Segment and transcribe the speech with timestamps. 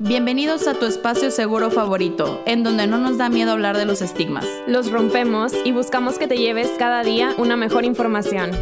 [0.00, 4.00] Bienvenidos a tu espacio seguro favorito, en donde no nos da miedo hablar de los
[4.00, 4.46] estigmas.
[4.68, 8.52] Los rompemos y buscamos que te lleves cada día una mejor información.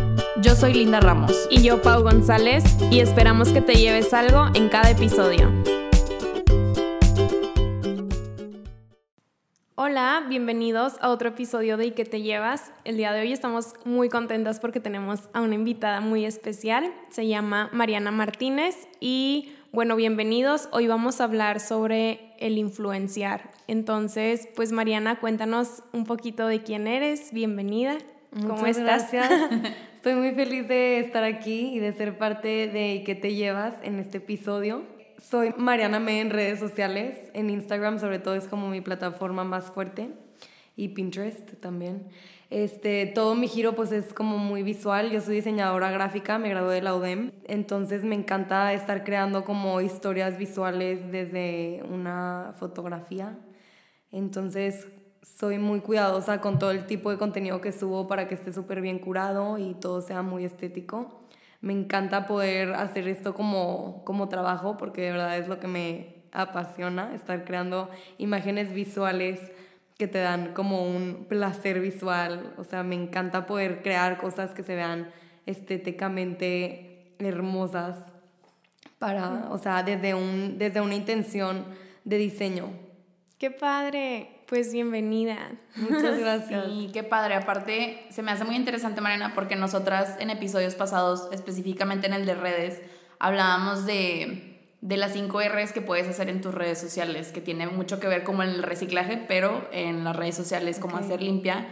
[0.40, 1.46] Yo soy Linda Ramos.
[1.50, 5.52] Y yo, Pau González, y esperamos que te lleves algo en cada episodio.
[9.74, 12.72] Hola, bienvenidos a otro episodio de ¿Y qué te llevas?
[12.84, 16.94] El día de hoy estamos muy contentas porque tenemos a una invitada muy especial.
[17.10, 20.68] Se llama Mariana Martínez y bueno, bienvenidos.
[20.72, 23.50] Hoy vamos a hablar sobre el influenciar.
[23.66, 27.32] Entonces, pues Mariana, cuéntanos un poquito de quién eres.
[27.32, 27.98] Bienvenida.
[28.32, 29.12] ¿Cómo estás?
[29.12, 29.30] Gracias.
[29.96, 33.98] Estoy muy feliz de estar aquí y de ser parte de ¿Qué te llevas en
[33.98, 34.84] este episodio?
[35.18, 39.70] Soy Mariana Me en redes sociales, en Instagram sobre todo es como mi plataforma más
[39.70, 40.10] fuerte
[40.76, 42.08] y Pinterest también.
[42.48, 45.10] Este, todo mi giro pues es como muy visual.
[45.10, 49.80] Yo soy diseñadora gráfica, me gradué de la UDEM, entonces me encanta estar creando como
[49.80, 53.36] historias visuales desde una fotografía.
[54.12, 54.86] Entonces
[55.22, 58.80] soy muy cuidadosa con todo el tipo de contenido que subo para que esté súper
[58.80, 61.20] bien curado y todo sea muy estético.
[61.60, 66.16] Me encanta poder hacer esto como, como trabajo porque de verdad es lo que me
[66.30, 69.40] apasiona, estar creando imágenes visuales
[69.98, 72.54] que te dan como un placer visual.
[72.58, 75.10] O sea, me encanta poder crear cosas que se vean
[75.46, 77.96] estéticamente hermosas
[78.98, 81.64] para, o sea, desde, un, desde una intención
[82.04, 82.70] de diseño.
[83.38, 84.32] Qué padre.
[84.46, 85.36] Pues bienvenida.
[85.76, 86.66] Muchas gracias.
[86.66, 87.34] Sí, qué padre.
[87.34, 92.26] Aparte, se me hace muy interesante, Mariana, porque nosotras en episodios pasados, específicamente en el
[92.26, 92.80] de redes,
[93.18, 94.55] hablábamos de
[94.86, 98.06] de las 5 R's que puedes hacer en tus redes sociales, que tiene mucho que
[98.06, 101.66] ver como en el reciclaje, pero en las redes sociales como hacer limpia.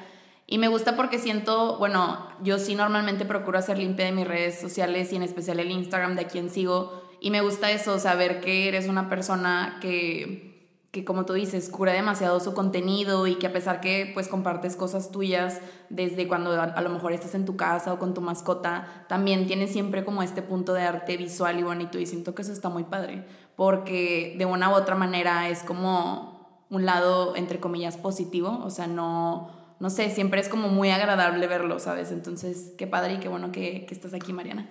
[0.48, 4.60] Y me gusta porque siento, bueno, yo sí normalmente procuro hacer limpia de mis redes
[4.60, 7.04] sociales y en especial el Instagram de quien sigo.
[7.20, 10.53] Y me gusta eso, saber que eres una persona que
[10.94, 14.76] que como tú dices, cura demasiado su contenido y que a pesar que pues compartes
[14.76, 19.04] cosas tuyas desde cuando a, lo mejor estás en tu casa o con tu mascota,
[19.08, 22.52] también tienes siempre como este punto de arte visual y bonito y siento que eso
[22.52, 23.24] está muy padre,
[23.56, 28.86] porque de una u otra manera es como un lado entre comillas positivo, o sea,
[28.86, 29.50] no,
[29.80, 32.12] no sé, siempre es como muy agradable verlo, ¿sabes?
[32.12, 34.68] Entonces, qué padre y qué bueno que, que estás aquí, Mariana.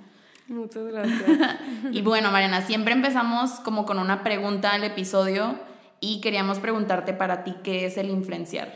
[0.48, 1.22] Muchas gracias.
[1.92, 5.73] y bueno, Mariana, siempre empezamos como con una pregunta al episodio
[6.04, 8.74] y queríamos preguntarte para ti qué es el influenciar.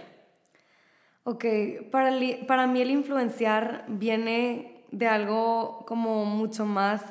[1.26, 1.44] Ok,
[1.92, 2.10] para,
[2.48, 7.02] para mí el influenciar viene de algo como mucho más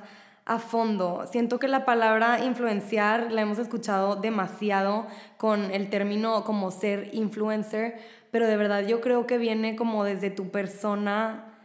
[0.47, 1.27] a fondo.
[1.31, 5.07] Siento que la palabra influenciar la hemos escuchado demasiado
[5.37, 7.99] con el término como ser influencer,
[8.31, 11.59] pero de verdad yo creo que viene como desde tu persona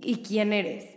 [0.00, 0.94] y quién eres.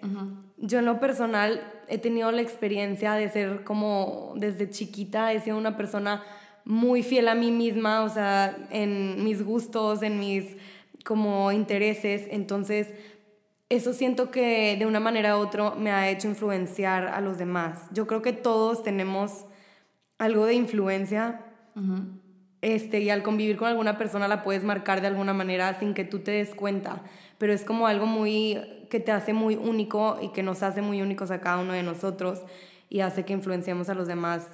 [0.58, 5.58] Yo en lo personal he tenido la experiencia de ser como desde chiquita, he sido
[5.58, 6.22] una persona
[6.66, 10.56] muy fiel a mí misma, o sea, en mis gustos, en mis
[11.04, 12.94] como intereses, entonces
[13.70, 17.88] eso siento que de una manera u otra me ha hecho influenciar a los demás.
[17.92, 19.46] Yo creo que todos tenemos
[20.20, 21.42] algo de influencia.
[22.62, 26.06] Este, y al convivir con alguna persona la puedes marcar de alguna manera sin que
[26.06, 27.02] tú te des cuenta,
[27.38, 28.58] pero es como algo muy
[28.90, 31.84] que te hace muy único y que nos hace muy únicos a cada uno de
[31.84, 32.44] nosotros
[32.90, 34.48] y hace que influenciemos a los demás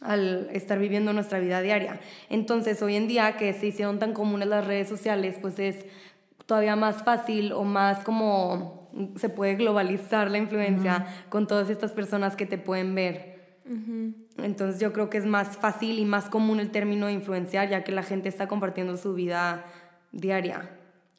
[0.00, 2.00] al estar viviendo nuestra vida diaria.
[2.28, 5.84] Entonces, hoy en día que se hicieron tan comunes las redes sociales, pues es
[6.46, 12.36] todavía más fácil o más como se puede globalizar la influencia con todas estas personas
[12.36, 13.38] que te pueden ver.
[14.38, 17.84] Entonces yo creo que es más fácil y más común el término de influenciar, ya
[17.84, 19.66] que la gente está compartiendo su vida
[20.10, 20.70] diaria.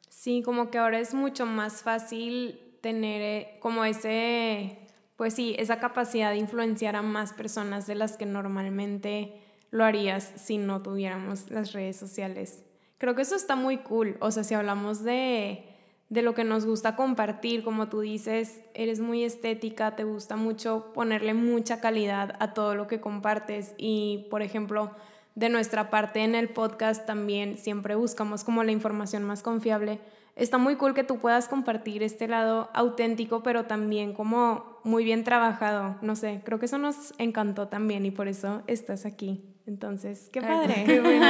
[0.08, 4.79] Sí, como que ahora es mucho más fácil tener eh, como ese
[5.20, 9.34] pues sí, esa capacidad de influenciar a más personas de las que normalmente
[9.70, 12.64] lo harías si no tuviéramos las redes sociales.
[12.96, 15.66] Creo que eso está muy cool, o sea, si hablamos de,
[16.08, 20.90] de lo que nos gusta compartir, como tú dices, eres muy estética, te gusta mucho
[20.94, 24.92] ponerle mucha calidad a todo lo que compartes y, por ejemplo,
[25.40, 29.98] de nuestra parte en el podcast también siempre buscamos como la información más confiable
[30.36, 35.22] está muy cool que tú puedas compartir este lado auténtico, pero también como muy bien
[35.22, 35.96] trabajado.
[36.00, 39.44] No sé, creo que eso nos encantó también y por eso estás aquí.
[39.66, 40.84] Entonces, qué padre.
[40.86, 41.26] qué bueno.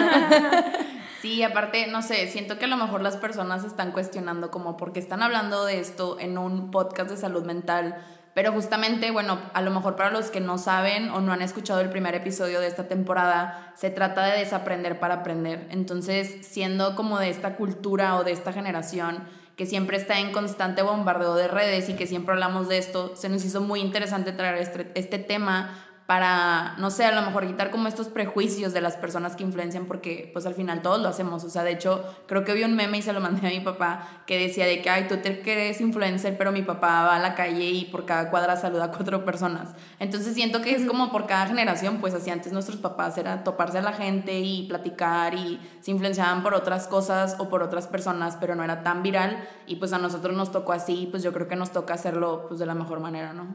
[1.21, 5.01] sí, aparte, no sé, siento que a lo mejor las personas están cuestionando como porque
[5.01, 7.97] están hablando de esto en un podcast de salud mental
[8.35, 11.81] pero justamente, bueno, a lo mejor para los que no saben o no han escuchado
[11.81, 15.67] el primer episodio de esta temporada, se trata de desaprender para aprender.
[15.71, 19.25] Entonces, siendo como de esta cultura o de esta generación
[19.57, 23.29] que siempre está en constante bombardeo de redes y que siempre hablamos de esto, se
[23.29, 27.71] nos hizo muy interesante traer este, este tema para, no sé, a lo mejor quitar
[27.71, 31.45] como estos prejuicios de las personas que influencian, porque pues al final todos lo hacemos.
[31.45, 33.61] O sea, de hecho, creo que vi un meme y se lo mandé a mi
[33.61, 37.21] papá que decía de que, ay, tú te crees influencer, pero mi papá va a
[37.21, 39.77] la calle y por cada cuadra saluda a cuatro personas.
[40.01, 43.79] Entonces siento que es como por cada generación, pues así antes nuestros papás era toparse
[43.79, 48.37] a la gente y platicar y se influenciaban por otras cosas o por otras personas,
[48.41, 51.47] pero no era tan viral y pues a nosotros nos tocó así, pues yo creo
[51.47, 53.55] que nos toca hacerlo pues de la mejor manera, ¿no?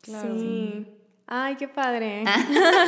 [0.00, 0.34] Claro.
[0.34, 0.98] Sí.
[1.26, 2.24] Ay, qué padre.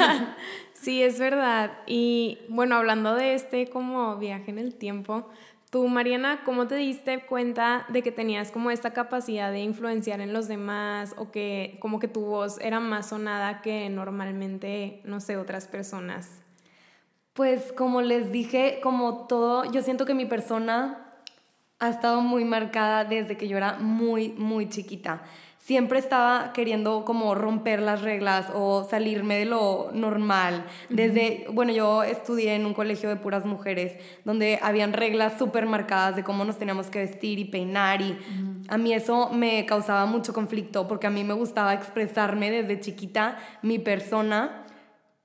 [0.75, 1.73] sí, es verdad.
[1.87, 5.29] Y bueno, hablando de este como viaje en el tiempo,
[5.71, 10.33] tú, Mariana, ¿cómo te diste cuenta de que tenías como esta capacidad de influenciar en
[10.33, 15.37] los demás o que como que tu voz era más sonada que normalmente, no sé,
[15.37, 16.43] otras personas?
[17.33, 21.11] Pues como les dije, como todo, yo siento que mi persona
[21.81, 25.23] ha estado muy marcada desde que yo era muy, muy chiquita
[25.65, 30.67] siempre estaba queriendo como romper las reglas o salirme de lo normal.
[30.91, 33.97] Desde, bueno, yo estudié en un colegio de puras mujeres
[34.27, 38.19] donde habían reglas súper marcadas de cómo nos teníamos que vestir y peinar y
[38.69, 43.39] a mí eso me causaba mucho conflicto porque a mí me gustaba expresarme desde chiquita
[43.63, 44.64] mi persona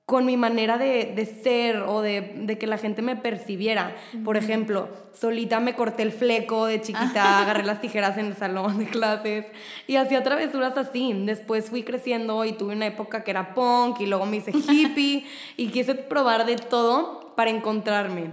[0.10, 3.96] con mi manera de, ser o de, que la gente me percibiera.
[4.26, 8.80] Por ejemplo, solita me corté el fleco de chiquita, agarré las tijeras en el salón
[8.80, 9.46] de clases
[9.86, 11.14] y hacía travesuras así.
[11.14, 15.28] Después fui creciendo y tuve una época que era punk y luego me hice hippie
[15.58, 18.32] y quise probar de todo para encontrarme.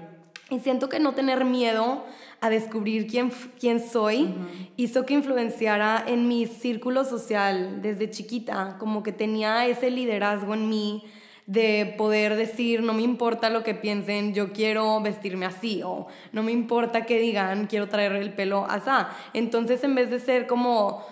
[0.48, 2.04] Y siento que no tener miedo
[2.40, 3.30] a descubrir quién,
[3.60, 4.34] quién soy
[4.78, 10.70] hizo que influenciara en mi círculo social desde chiquita, como que tenía ese liderazgo en
[10.70, 11.04] mí
[11.46, 16.42] de poder decir, no me importa lo que piensen, yo quiero vestirme así, o no
[16.42, 18.90] me importa que digan, quiero traer el pelo así.
[19.32, 21.06] Entonces, en vez de ser como,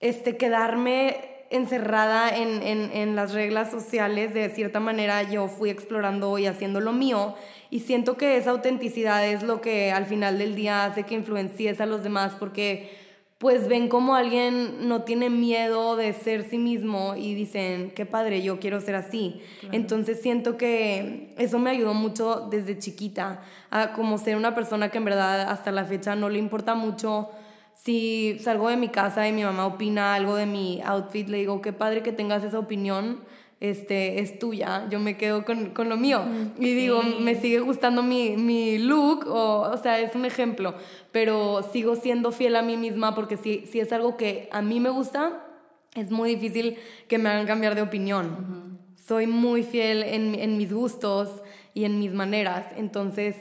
[0.00, 6.36] este, quedarme encerrada en, en, en, las reglas sociales, de cierta manera yo fui explorando
[6.38, 7.36] y haciendo lo mío
[7.70, 11.80] y siento que esa autenticidad es lo que al final del día hace que influencies
[11.80, 13.03] a los demás porque
[13.44, 18.40] pues ven como alguien no tiene miedo de ser sí mismo y dicen, qué padre,
[18.40, 19.42] yo quiero ser así.
[19.70, 24.96] Entonces siento que eso me ayudó mucho desde chiquita, a como ser una persona que
[24.96, 27.28] en verdad hasta la fecha no le importa mucho
[27.74, 31.60] si salgo de mi casa y mi mamá opina algo de mi outfit, le digo,
[31.60, 33.24] qué padre que tengas esa opinión
[33.70, 36.22] este, es tuya, yo me quedo con, con lo mío.
[36.58, 40.74] y digo, me sigue gustando mi, mi look, o, o, sea, es un ejemplo,
[41.12, 44.80] pero sigo siendo fiel a mí misma porque si, si es algo que a mí
[44.80, 45.46] me gusta,
[45.94, 46.76] es muy difícil
[47.08, 48.78] que me hagan cambiar de opinión.
[48.96, 53.36] Soy muy fiel en, en mis gustos y en mis maneras, entonces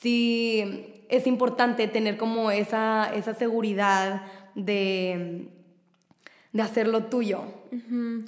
[0.00, 4.22] sí es importante tener como esa, esa seguridad
[4.54, 5.48] de
[6.54, 7.42] de hacerlo tuyo,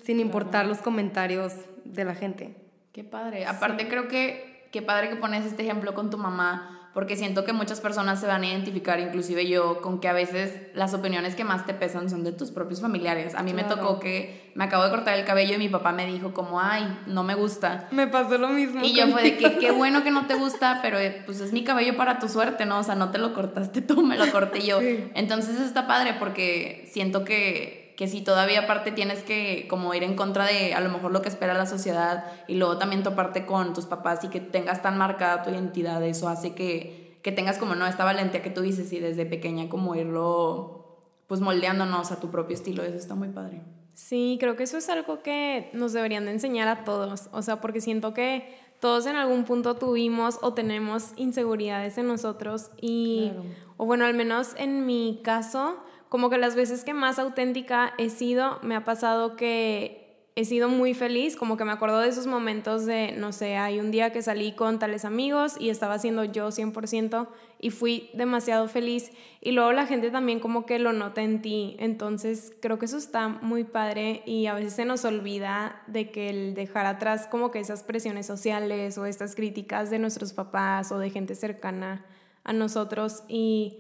[0.05, 2.57] sin importar los comentarios de la gente.
[2.93, 3.47] Qué padre.
[3.47, 7.53] Aparte creo que qué padre que pones este ejemplo con tu mamá, porque siento que
[7.53, 11.45] muchas personas se van a identificar, inclusive yo, con que a veces las opiniones que
[11.45, 13.37] más te pesan son de tus propios familiares.
[13.37, 16.05] A mí me tocó que me acabo de cortar el cabello y mi papá me
[16.07, 17.87] dijo como, ay, no me gusta.
[17.93, 18.85] Me pasó lo mismo.
[18.85, 21.53] Y yo fue de que qué bueno que no te gusta, pero eh, pues es
[21.53, 22.81] mi cabello para tu suerte, ¿no?
[22.81, 24.81] O sea, no te lo cortaste tú, me lo corté yo.
[24.81, 30.17] Entonces está padre porque siento que que si todavía aparte tienes que como ir en
[30.17, 33.73] contra de a lo mejor lo que espera la sociedad y luego también toparte con
[33.73, 37.75] tus papás y que tengas tan marcada tu identidad, eso hace que, que tengas como
[37.75, 40.77] no esta valentía que tú dices y desde pequeña como irlo
[41.27, 43.63] pues moldeándonos a tu propio estilo, eso está muy padre.
[43.95, 47.61] Sí, creo que eso es algo que nos deberían de enseñar a todos, o sea,
[47.63, 53.33] porque siento que todos en algún punto tuvimos o tenemos inseguridades en nosotros y,
[53.79, 58.11] o bueno, al menos en mi caso, como que las veces que más auténtica he
[58.11, 60.07] sido, me ha pasado que
[60.39, 63.81] he sido muy feliz, como que me acuerdo de esos momentos de, no sé, hay
[63.81, 67.27] un día que salí con tales amigos y estaba siendo yo 100%
[67.59, 69.13] y fui demasiado feliz.
[69.41, 72.99] Y luego la gente también como que lo nota en ti, entonces creo que eso
[72.99, 77.51] está muy padre y a veces se nos olvida de que el dejar atrás como
[77.51, 82.05] que esas presiones sociales o estas críticas de nuestros papás o de gente cercana
[82.45, 83.79] a nosotros y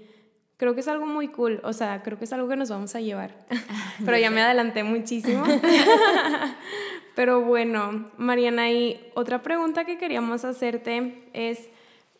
[0.57, 2.95] creo que es algo muy cool, o sea, creo que es algo que nos vamos
[2.95, 3.47] a llevar.
[4.05, 5.45] Pero ya me adelanté muchísimo.
[7.15, 11.69] Pero bueno, Mariana, y otra pregunta que queríamos hacerte es,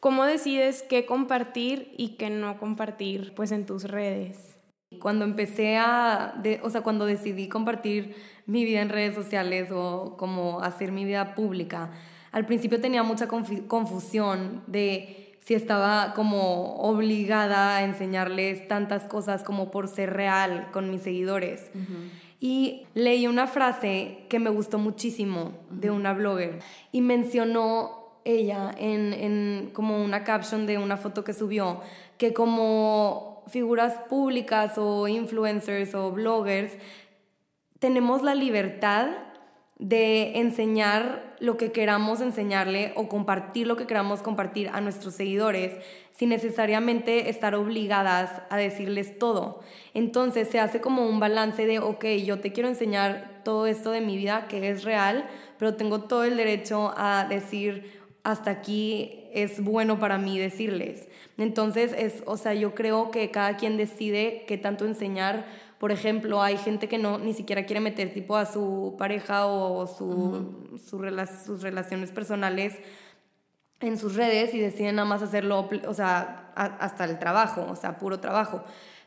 [0.01, 4.57] ¿cómo decides qué compartir y qué no compartir pues en tus redes?
[5.01, 8.15] Cuando empecé a, o sea, cuando decidí compartir
[8.47, 11.91] mi vida en redes sociales o como hacer mi vida pública,
[12.33, 19.71] al principio tenía mucha confusión de si estaba como obligada a enseñarles tantas cosas como
[19.71, 21.71] por ser real con mis seguidores.
[22.41, 26.59] Y leí una frase que me gustó muchísimo de una blogger
[26.91, 31.81] y mencionó ella en, en como una caption de una foto que subió
[32.19, 36.73] que como figuras públicas o influencers o bloggers
[37.79, 39.11] tenemos la libertad
[39.79, 45.73] de enseñar lo que queramos enseñarle o compartir lo que queramos compartir a nuestros seguidores
[46.13, 49.61] sin necesariamente estar obligadas a decirles todo.
[49.95, 54.01] Entonces se hace como un balance de, ok, yo te quiero enseñar todo esto de
[54.01, 55.27] mi vida que es real,
[55.59, 61.07] pero tengo todo el derecho a decir hasta aquí es bueno para mí decirles.
[61.39, 65.47] Entonces es, o sea, yo creo que cada quien decide qué tanto enseñar
[65.79, 69.87] por ejemplo, hay gente que no ni siquiera quiere meter tipo a su pareja o
[69.87, 72.75] su, sus relaciones personales
[73.81, 77.99] en sus redes y deciden nada más hacerlo, o sea, hasta el trabajo, o sea,
[77.99, 78.65] puro trabajo.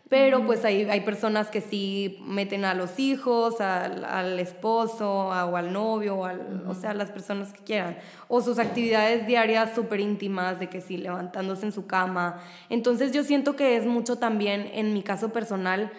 [0.09, 5.71] Pero pues hay, hay personas que sí meten a los hijos, al, esposo o al
[5.71, 7.97] novio, o, al, o sea, las personas que quieran.
[8.27, 12.41] O sus actividades diarias súper íntimas, de que sí, levantándose en su cama.
[12.69, 15.91] Entonces yo siento que es mucho también, en mi caso personal,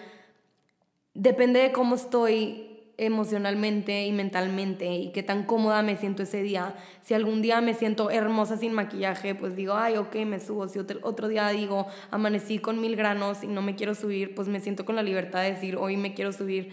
[1.21, 6.75] depende de cómo estoy emocionalmente y mentalmente y qué tan cómoda me siento ese día.
[7.03, 10.67] Si algún día me siento hermosa sin maquillaje, pues digo, ay, ok, me subo.
[10.69, 14.61] Si otro, día digo, amanecí con mil granos y no me quiero subir, pues me
[14.61, 16.73] siento con la libertad de decir, hoy me quiero subir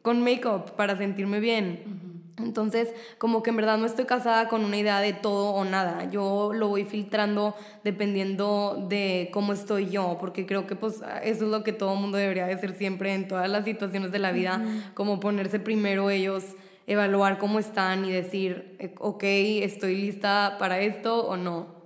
[0.00, 2.21] con make-up para sentirme bien.
[2.38, 6.10] Entonces, como que en verdad no estoy casada con una idea de todo o nada.
[6.10, 11.50] Yo lo voy filtrando dependiendo de cómo estoy yo, porque creo que pues eso es
[11.50, 14.64] lo que todo mundo debería de hacer siempre en todas las situaciones de la vida,
[14.94, 21.26] como ponerse primero ellos, evaluar cómo están y decir, eh, ok, estoy lista para esto
[21.26, 21.82] o no.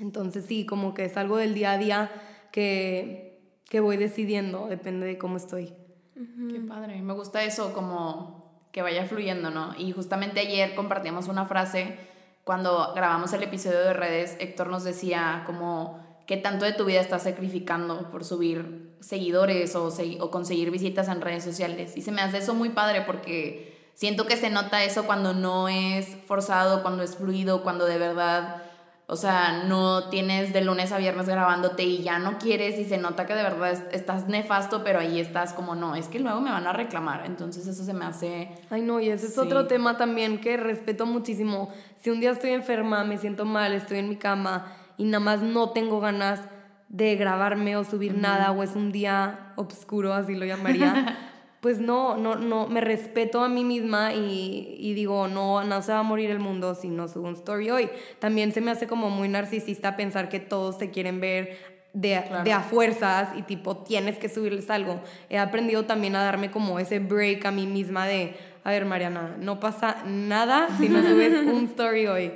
[0.00, 2.10] Entonces sí, como que es algo del día a día
[2.52, 3.38] que,
[3.68, 5.74] que voy decidiendo, depende de cómo estoy.
[6.14, 8.43] Qué padre, me gusta eso, como
[8.74, 9.72] que vaya fluyendo, ¿no?
[9.78, 11.96] Y justamente ayer compartíamos una frase
[12.42, 17.00] cuando grabamos el episodio de redes, Héctor nos decía como qué tanto de tu vida
[17.00, 21.96] estás sacrificando por subir seguidores o, o conseguir visitas en redes sociales.
[21.96, 25.68] Y se me hace eso muy padre porque siento que se nota eso cuando no
[25.68, 28.63] es forzado, cuando es fluido, cuando de verdad
[29.06, 32.96] o sea, no tienes de lunes a viernes grabándote y ya no quieres y se
[32.96, 36.50] nota que de verdad estás nefasto, pero ahí estás como, no, es que luego me
[36.50, 37.26] van a reclamar.
[37.26, 38.48] Entonces eso se me hace...
[38.70, 41.70] Ay, no, y ese es otro tema también que respeto muchísimo.
[42.00, 45.42] Si un día estoy enferma, me siento mal, estoy en mi cama y nada más
[45.42, 46.40] no tengo ganas
[46.88, 51.18] de grabarme o subir nada o es un día oscuro, así lo llamaría.
[51.64, 56.00] pues no, no, no, me respeto a mí misma y, digo, no, no se va
[56.00, 57.88] a morir el mundo si no subo un story hoy.
[58.18, 61.56] También se me hace como muy narcisista pensar que todos te quieren ver
[61.94, 65.00] de, de, a fuerzas y tipo tienes que subirles algo.
[65.30, 69.34] He aprendido también a darme como ese break a mí misma de, a ver Mariana,
[69.40, 72.32] no pasa nada si no subes un story hoy.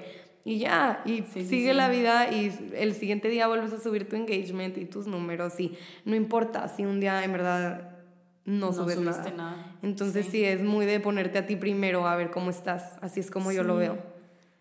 [0.46, 4.78] Y ya, y sigue la vida y el siguiente día vuelves a subir tu engagement
[4.78, 7.97] y tus números y no importa si un día en verdad
[8.48, 9.76] no, subes nada.
[9.82, 10.42] Entonces sí.
[10.42, 12.96] es muy de ponerte a ti primero a ver cómo estás.
[13.02, 13.98] Así es como yo lo veo.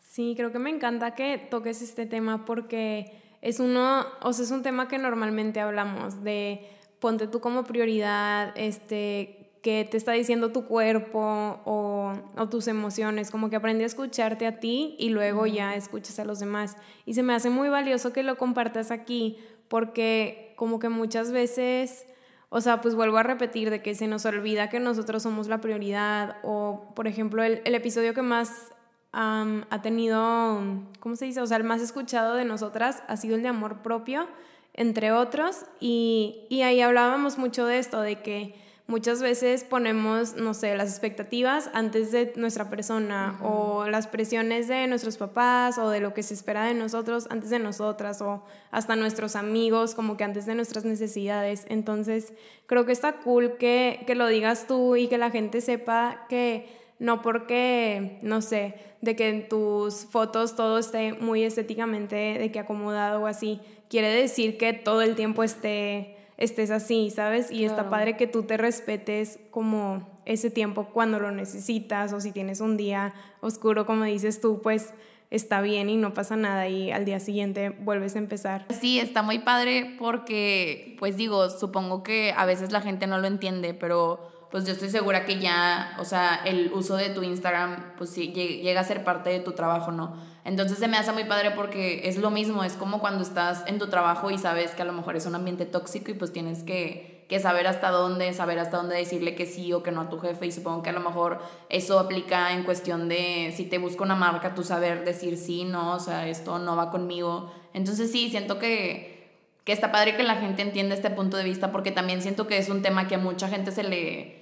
[0.02, 4.52] Sí, creo que me encanta que toques este tema porque es uno, o sea, es
[4.52, 6.68] un tema que normalmente hablamos de
[7.00, 13.32] ponte tú como prioridad, este, que te está diciendo tu cuerpo o, o, tus emociones,
[13.32, 16.76] como que aprende a escucharte a ti y luego ya escuchas a los demás.
[17.06, 19.38] Y se me hace muy valioso que lo compartas aquí
[19.70, 22.06] porque como que muchas veces
[22.50, 25.60] o sea, pues vuelvo a repetir de que se nos olvida que nosotros somos la
[25.60, 28.72] prioridad o, por ejemplo, el, episodio que más
[29.12, 30.62] ha tenido,
[31.00, 31.42] ¿cómo se dice?
[31.42, 34.28] O sea, el más escuchado de nosotras ha sido el de amor propio,
[34.74, 40.54] entre otros, y, y ahí hablábamos mucho de esto, de que muchas veces ponemos, no
[40.54, 46.00] sé, las expectativas antes de nuestra persona o las presiones de nuestros papás o de
[46.00, 50.24] lo que se espera de nosotros antes de nosotras o hasta nuestros amigos como que
[50.24, 51.66] antes de nuestras necesidades.
[51.70, 52.34] Entonces,
[52.66, 56.68] creo que está cool que, que lo digas tú y que la gente sepa que
[57.00, 62.60] no porque, no sé, de que en tus fotos todo esté muy estéticamente de que
[62.60, 67.52] acomodado o así, quiere decir que todo el tiempo esté estés así, ¿sabes?
[67.52, 72.32] Y está padre que tú te respetes como ese tiempo cuando lo necesitas o si
[72.32, 74.94] tienes un día oscuro, como dices tú, pues
[75.30, 78.66] está bien y no pasa nada y al día siguiente vuelves a empezar.
[78.70, 83.28] Sí, está muy padre porque, pues digo, supongo que a veces la gente no lo
[83.28, 87.94] entiende, pero pues yo estoy segura que ya, o sea, el uso de tu Instagram,
[87.98, 90.16] pues sí, llega a ser parte de tu trabajo, ¿no?
[90.46, 93.80] Entonces se me hace muy padre porque es lo mismo, es como cuando estás en
[93.80, 96.64] tu trabajo y sabes que a lo mejor es un ambiente tóxico y pues tienes
[96.64, 100.10] que, que saber hasta dónde, saber hasta dónde decirle que sí o que no a
[100.10, 103.78] tu jefe y supongo que a lo mejor eso aplica en cuestión de si te
[103.78, 107.52] busca una marca, tú saber decir sí, no, o sea, esto no va conmigo.
[107.74, 109.30] Entonces sí, siento que,
[109.66, 112.58] que está padre que la gente entienda este punto de vista porque también siento que
[112.58, 114.37] es un tema que a mucha gente se le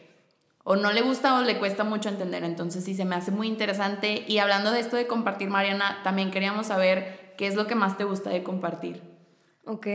[0.68, 2.44] o no le gusta o le cuesta mucho entender.
[2.44, 4.26] Entonces sí, se me hace muy interesante.
[4.28, 7.98] Y hablando de esto de compartir, Mariana, también queríamos saber qué es lo que más
[7.98, 9.02] te gusta de compartir.
[9.66, 9.88] Ok.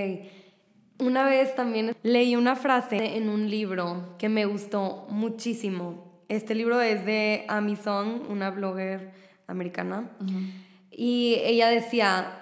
[1.01, 6.23] Una vez también leí una frase en un libro que me gustó muchísimo.
[6.29, 9.13] Este libro es de Amy Song, una blogger
[9.49, 10.09] americana.
[10.93, 12.40] Y ella decía,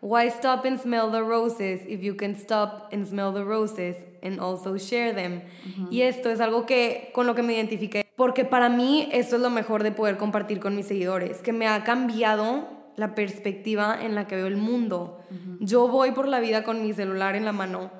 [0.00, 4.38] Why stop and smell the roses if you can stop and smell the roses and
[4.40, 5.42] also share them?
[5.90, 9.42] Y esto es algo que con lo que me identifiqué, porque para mí esto es
[9.42, 14.14] lo mejor de poder compartir con mis seguidores, que me ha cambiado la perspectiva en
[14.14, 15.20] la que veo el mundo.
[15.60, 17.90] Yo voy por la vida con mi celular en la mano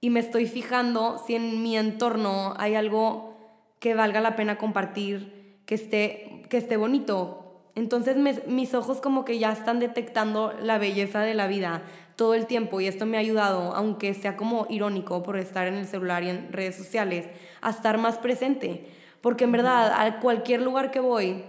[0.00, 3.34] y me estoy fijando si en mi entorno hay algo
[3.80, 7.43] que valga la pena compartir, que esté, que esté bonito.
[7.74, 8.16] Entonces
[8.46, 11.82] mis ojos como que ya están detectando la belleza de la vida
[12.16, 15.74] todo el tiempo y esto me ha ayudado, aunque sea como irónico por estar en
[15.74, 17.26] el celular y en redes sociales,
[17.60, 18.86] a estar más presente.
[19.20, 21.44] Porque en verdad, a cualquier lugar que voy,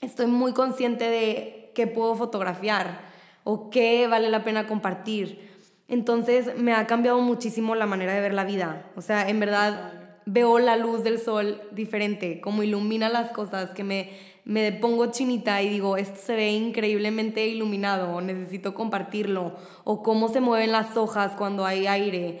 [0.00, 3.00] estoy muy consciente de qué puedo fotografiar
[3.44, 5.48] o qué vale la pena compartir.
[5.86, 8.90] Entonces me ha cambiado muchísimo la manera de ver la vida.
[8.96, 9.92] O sea, en verdad
[10.26, 14.10] veo la luz del sol diferente, como ilumina las cosas, que me,
[14.44, 20.40] me pongo chinita y digo, esto se ve increíblemente iluminado, necesito compartirlo, o cómo se
[20.40, 22.40] mueven las hojas cuando hay aire.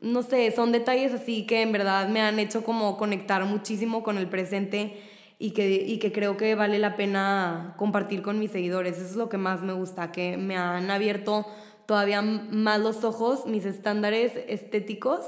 [0.00, 4.18] No sé, son detalles así que en verdad me han hecho como conectar muchísimo con
[4.18, 5.00] el presente
[5.38, 8.96] y que, y que creo que vale la pena compartir con mis seguidores.
[8.98, 11.46] Eso es lo que más me gusta, que me han abierto
[11.86, 15.26] todavía más los ojos, mis estándares estéticos,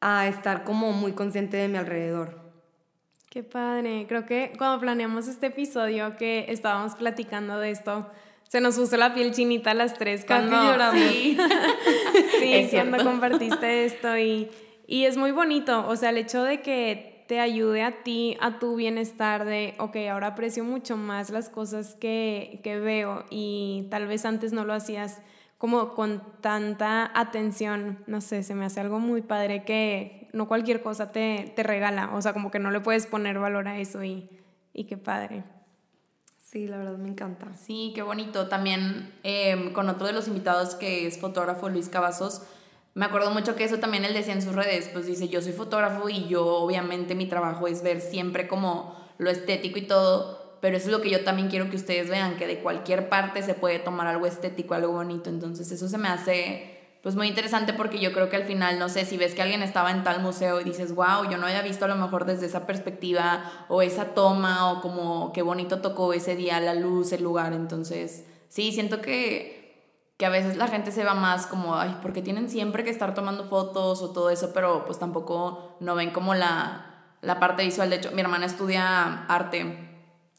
[0.00, 2.39] a estar como muy consciente de mi alrededor.
[3.30, 4.06] Qué padre.
[4.08, 8.10] Creo que cuando planeamos este episodio que estábamos platicando de esto,
[8.48, 11.00] se nos puso la piel chinita a las tres cuando lloramos.
[11.00, 11.38] Sí,
[12.40, 14.50] sí cuando compartiste esto y,
[14.88, 15.86] y es muy bonito.
[15.86, 19.94] O sea, el hecho de que te ayude a ti, a tu bienestar de, ok,
[20.10, 24.72] ahora aprecio mucho más las cosas que, que veo y tal vez antes no lo
[24.72, 25.22] hacías
[25.56, 30.82] como con tanta atención, no sé, se me hace algo muy padre que no cualquier
[30.82, 34.04] cosa te, te regala, o sea, como que no le puedes poner valor a eso
[34.04, 34.28] y,
[34.72, 35.44] y qué padre.
[36.50, 37.46] Sí, la verdad me encanta.
[37.54, 38.48] Sí, qué bonito.
[38.48, 42.42] También em, con otro de los invitados que es fotógrafo, Luis Cavazos,
[42.94, 45.52] me acuerdo mucho que eso también él decía en sus redes, pues dice, yo soy
[45.52, 50.76] fotógrafo y yo obviamente mi trabajo es ver siempre como lo estético y todo, pero
[50.76, 53.54] eso es lo que yo también quiero que ustedes vean, que de cualquier parte se
[53.54, 57.98] puede tomar algo estético, algo bonito, entonces eso se me hace pues muy interesante porque
[57.98, 60.60] yo creo que al final, no sé, si ves que alguien estaba en tal museo
[60.60, 64.14] y dices, wow, yo no había visto a lo mejor desde esa perspectiva o esa
[64.14, 69.00] toma o como qué bonito tocó ese día la luz, el lugar, entonces sí, siento
[69.00, 69.60] que
[70.20, 73.14] que a veces la gente se va más como, ay, porque tienen siempre que estar
[73.14, 77.88] tomando fotos o todo eso, pero pues tampoco no ven como la, la parte visual.
[77.88, 79.88] De hecho, mi hermana estudia arte,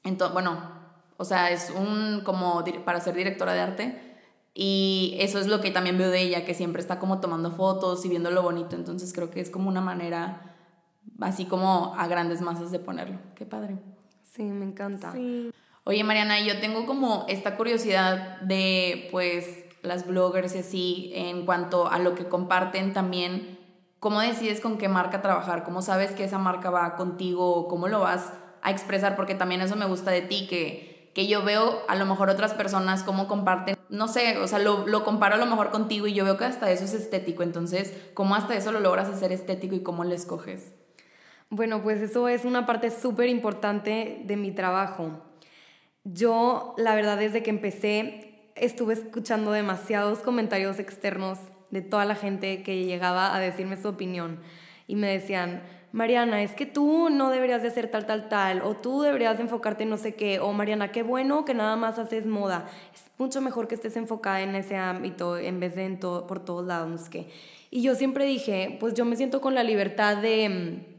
[0.03, 0.61] entonces, bueno,
[1.17, 4.10] o sea, es un como para ser directora de arte.
[4.53, 8.03] Y eso es lo que también veo de ella, que siempre está como tomando fotos
[8.05, 8.75] y viendo lo bonito.
[8.75, 10.55] Entonces creo que es como una manera
[11.19, 13.19] así como a grandes masas de ponerlo.
[13.35, 13.77] Qué padre.
[14.23, 15.13] Sí, me encanta.
[15.83, 21.89] Oye, Mariana, yo tengo como esta curiosidad de, pues, las bloggers y así, en cuanto
[21.89, 23.59] a lo que comparten también,
[23.99, 25.63] ¿cómo decides con qué marca trabajar?
[25.63, 27.67] ¿Cómo sabes que esa marca va contigo?
[27.67, 29.15] ¿Cómo lo vas a expresar?
[29.15, 32.53] Porque también eso me gusta de ti, que, que yo veo a lo mejor otras
[32.53, 36.13] personas cómo comparten, no sé, o sea, lo, lo comparo a lo mejor contigo y
[36.13, 39.75] yo veo que hasta eso es estético, entonces, ¿cómo hasta eso lo logras hacer estético
[39.75, 40.73] y cómo lo escoges?
[41.49, 45.21] Bueno, pues eso es una parte súper importante de mi trabajo.
[46.05, 52.63] Yo, la verdad, desde que empecé, estuve escuchando demasiados comentarios externos de toda la gente
[52.63, 54.39] que llegaba a decirme su opinión
[54.87, 58.75] y me decían, Mariana, es que tú no deberías de hacer tal, tal, tal, o
[58.75, 61.99] tú deberías de enfocarte en no sé qué, o Mariana, qué bueno que nada más
[61.99, 62.69] haces moda.
[62.93, 66.45] Es mucho mejor que estés enfocada en ese ámbito en vez de en todo, por
[66.45, 67.29] todos lados, no sé qué.
[67.71, 70.91] Y yo siempre dije, pues yo me siento con la libertad de mm,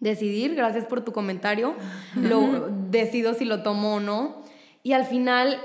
[0.00, 1.74] decidir, gracias por tu comentario,
[2.16, 4.42] lo decido si lo tomo o no.
[4.82, 5.58] Y al final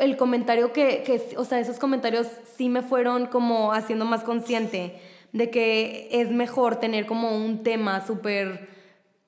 [0.00, 5.00] el comentario que, que, o sea, esos comentarios sí me fueron como haciendo más consciente
[5.34, 8.68] de que es mejor tener como un tema súper,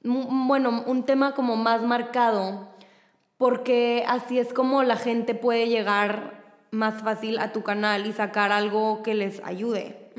[0.04, 2.68] bueno, un tema como más marcado,
[3.36, 8.52] porque así es como la gente puede llegar más fácil a tu canal y sacar
[8.52, 10.12] algo que les ayude.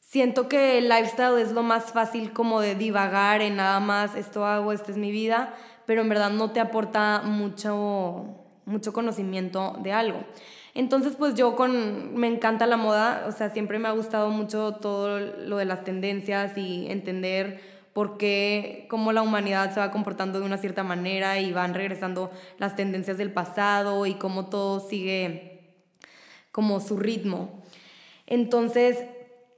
[0.00, 4.44] siento que el lifestyle es lo más fácil como de divagar en nada más, esto
[4.44, 5.54] hago, esta es mi vida,
[5.86, 8.26] pero en verdad no te aporta mucho,
[8.66, 10.24] mucho conocimiento de algo.
[10.74, 14.74] Entonces, pues yo con, me encanta la moda, o sea, siempre me ha gustado mucho
[14.74, 17.60] todo lo de las tendencias y entender
[17.92, 22.32] por qué, cómo la humanidad se va comportando de una cierta manera y van regresando
[22.58, 25.76] las tendencias del pasado y cómo todo sigue
[26.50, 27.62] como su ritmo.
[28.26, 28.98] Entonces,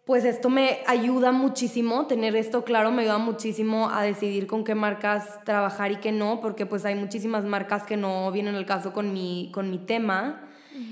[0.04, 4.74] pues esto me ayuda muchísimo, tener esto claro me ayuda muchísimo a decidir con qué
[4.74, 8.92] marcas trabajar y qué no, porque pues hay muchísimas marcas que no vienen al caso
[8.92, 10.45] con mi, con mi tema.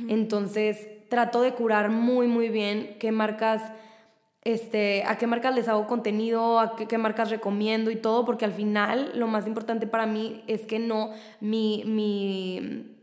[0.08, 3.62] Entonces, trato de curar muy, muy bien qué marcas
[4.44, 8.52] este, a qué marcas les hago contenido, a qué, marcas recomiendo y todo, porque al
[8.52, 12.94] final lo más importante para mí es que no, mi, mi,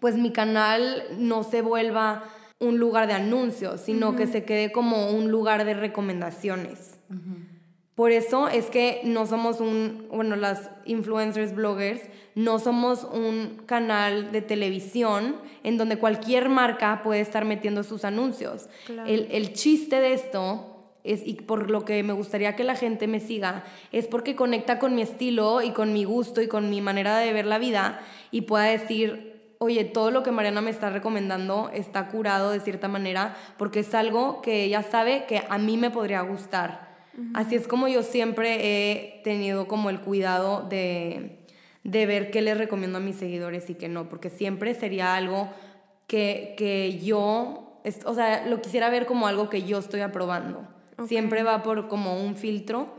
[0.00, 2.24] pues mi canal no se vuelva
[2.58, 6.98] un lugar de anuncios, sino que se quede como un lugar de recomendaciones.
[7.98, 12.00] Por eso es que no somos un, bueno, las influencers, bloggers,
[12.36, 15.34] no somos un canal de televisión
[15.64, 18.68] en donde cualquier marca puede estar metiendo sus anuncios.
[19.04, 23.18] El, el chiste de esto y por lo que me gustaría que la gente me
[23.18, 27.18] siga, es porque conecta con mi estilo y con mi gusto y con mi manera
[27.18, 31.68] de ver la vida y pueda decir, oye, todo lo que Mariana me está recomendando
[31.74, 35.90] está curado de cierta manera porque es algo que ella sabe que a mí me
[35.90, 36.87] podría gustar.
[37.34, 41.38] Así es como yo siempre he tenido como el cuidado de,
[41.84, 45.48] de ver qué les recomiendo a mis seguidores y qué no, porque siempre sería algo
[46.06, 50.66] que, que yo, o sea, lo quisiera ver como algo que yo estoy aprobando.
[51.06, 52.94] Siempre va por como un filtro.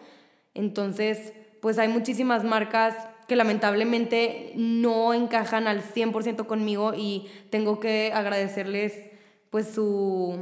[0.54, 2.96] Entonces, pues hay muchísimas marcas
[3.28, 8.98] que lamentablemente no encajan al 100% conmigo y tengo que agradecerles
[9.50, 10.40] pues su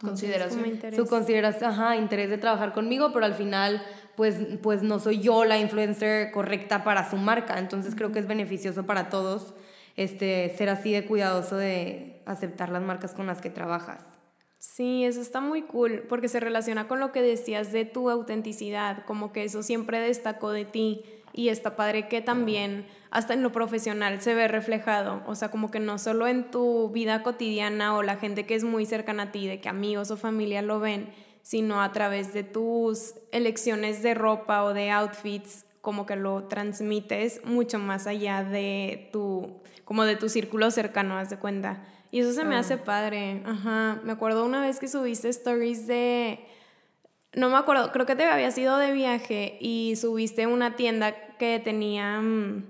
[0.00, 3.82] consideración su consideración ajá, interés de trabajar conmigo pero al final
[4.16, 7.58] pues pues no soy yo la influencer correcta para su marca.
[7.58, 9.54] Entonces creo que es beneficioso para todos
[9.96, 14.02] este ser así de cuidadoso de aceptar las marcas con las que trabajas.
[14.58, 19.04] Sí, eso está muy cool porque se relaciona con lo que decías de tu autenticidad,
[19.04, 21.04] como que eso siempre destacó de ti
[21.36, 25.70] y está padre que también hasta en lo profesional se ve reflejado, o sea, como
[25.70, 29.32] que no solo en tu vida cotidiana o la gente que es muy cercana a
[29.32, 31.10] ti, de que amigos o familia lo ven,
[31.42, 37.44] sino a través de tus elecciones de ropa o de outfits, como que lo transmites
[37.44, 41.84] mucho más allá de tu, como de tu círculo cercano, haz de cuenta.
[42.10, 43.42] Y eso se me hace padre.
[43.44, 44.00] Ajá.
[44.02, 46.40] Me acuerdo una vez que subiste stories de.
[47.34, 51.60] No me acuerdo, creo que te había sido de viaje y subiste una tienda que
[51.60, 52.20] tenía.
[52.20, 52.64] Mm,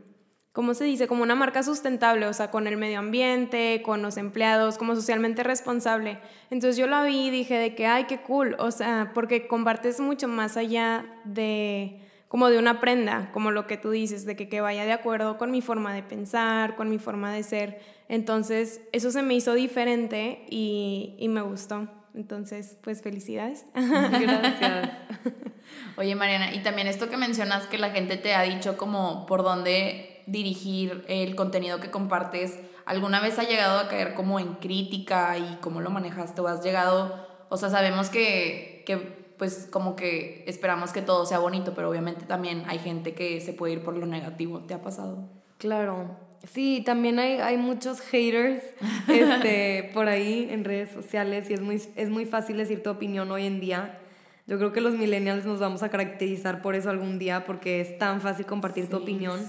[0.53, 1.07] ¿Cómo se dice?
[1.07, 5.43] Como una marca sustentable, o sea, con el medio ambiente, con los empleados, como socialmente
[5.43, 6.19] responsable.
[6.51, 10.01] Entonces yo la vi y dije de que, ay, qué cool, o sea, porque compartes
[10.01, 14.49] mucho más allá de como de una prenda, como lo que tú dices, de que,
[14.49, 17.81] que vaya de acuerdo con mi forma de pensar, con mi forma de ser.
[18.09, 21.89] Entonces, eso se me hizo diferente y, y me gustó.
[22.15, 23.67] Entonces, pues felicidades.
[23.75, 24.91] Gracias.
[25.97, 29.43] Oye, Mariana, y también esto que mencionas que la gente te ha dicho como por
[29.43, 35.39] dónde dirigir el contenido que compartes, ¿alguna vez ha llegado a caer como en crítica
[35.39, 38.97] y cómo lo manejaste o has llegado, o sea, sabemos que, que
[39.39, 43.53] pues como que esperamos que todo sea bonito, pero obviamente también hay gente que se
[43.53, 45.29] puede ir por lo negativo, ¿te ha pasado?
[45.59, 46.17] Claro,
[46.53, 48.63] Sí, también hay, hay muchos haters
[49.09, 53.31] este, por ahí en redes sociales y es muy, es muy fácil decir tu opinión
[53.31, 53.99] hoy en día.
[54.47, 57.99] Yo creo que los millennials nos vamos a caracterizar por eso algún día porque es
[57.99, 59.41] tan fácil compartir tu opinión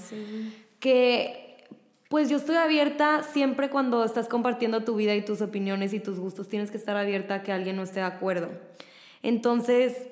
[0.80, 1.66] que
[2.10, 6.20] pues yo estoy abierta siempre cuando estás compartiendo tu vida y tus opiniones y tus
[6.20, 8.50] gustos, tienes que estar abierta a que alguien no esté de acuerdo.
[9.24, 10.08] Entonces,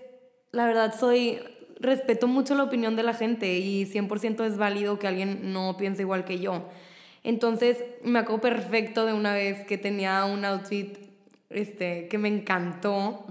[0.52, 1.40] la verdad soy
[1.80, 6.02] respeto mucho la opinión de la gente y 100% es válido que alguien no piense
[6.02, 6.66] igual que yo.
[7.24, 11.05] Entonces me acuerdo perfecto de una vez que tenía un outfit
[11.56, 13.26] este, que me encantó.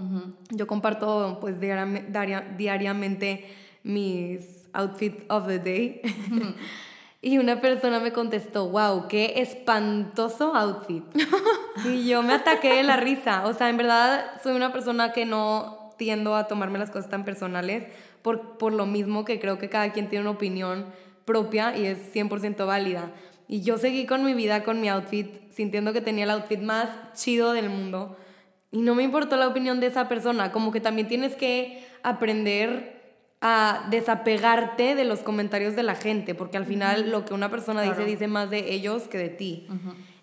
[0.49, 3.45] Yo comparto pues diariamente
[3.83, 6.01] mis outfits of the day.
[7.21, 11.03] y una persona me contestó, wow, qué espantoso outfit.
[11.85, 13.45] y yo me ataqué de la risa.
[13.45, 17.23] O sea, en verdad soy una persona que no tiendo a tomarme las cosas tan
[17.23, 17.85] personales
[18.21, 20.85] por, por lo mismo que creo que cada quien tiene una opinión
[21.25, 23.11] propia y es 100% válida.
[23.47, 26.89] Y yo seguí con mi vida, con mi outfit, sintiendo que tenía el outfit más
[27.13, 28.17] chido del mundo.
[28.71, 32.95] Y no me importó la opinión de esa persona, como que también tienes que aprender
[33.41, 37.83] a desapegarte de los comentarios de la gente, porque al final lo que una persona
[37.83, 39.67] dice dice más de ellos que de ti.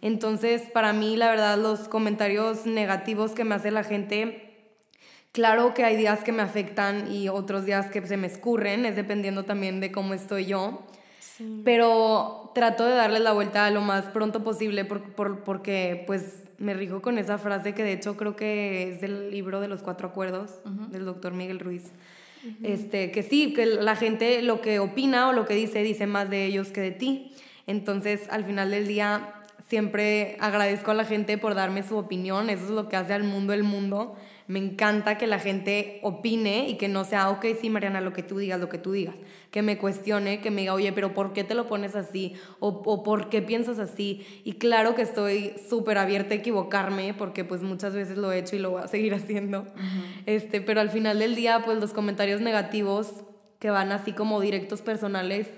[0.00, 4.52] Entonces, para mí, la verdad, los comentarios negativos que me hace la gente
[5.32, 8.96] Claro que hay días que me afectan y otros días que se me escurren, es
[8.96, 10.82] dependiendo también de cómo estoy yo.
[11.64, 16.74] Pero trato de darles la vuelta lo más pronto posible por, por, porque pues me
[16.74, 20.08] rijo con esa frase que de hecho creo que es del libro de los cuatro
[20.08, 20.58] acuerdos
[20.90, 21.92] del doctor Miguel Ruiz.
[22.62, 26.28] este, que sí, que la gente lo que opina o lo que dice dice más
[26.30, 27.32] de ellos que de ti.
[27.66, 29.34] Entonces al final del día
[29.68, 33.24] siempre agradezco a la gente por darme su opinión, eso es lo que hace al
[33.24, 34.16] mundo el mundo
[34.46, 38.22] me encanta que la gente opine y que no sea, ok, sí, Mariana, lo que
[38.22, 39.14] tú digas, lo que tú digas.
[39.50, 42.34] Que me cuestione, que me diga, oye, pero ¿por qué te lo pones así?
[42.58, 44.26] O, o ¿por qué piensas así?
[44.44, 48.56] Y claro que estoy súper abierta a equivocarme, porque pues muchas veces lo he hecho
[48.56, 49.66] y lo voy a seguir haciendo.
[50.26, 53.24] este, pero al final del día, pues los comentarios negativos
[53.58, 55.48] que van así como directos personales,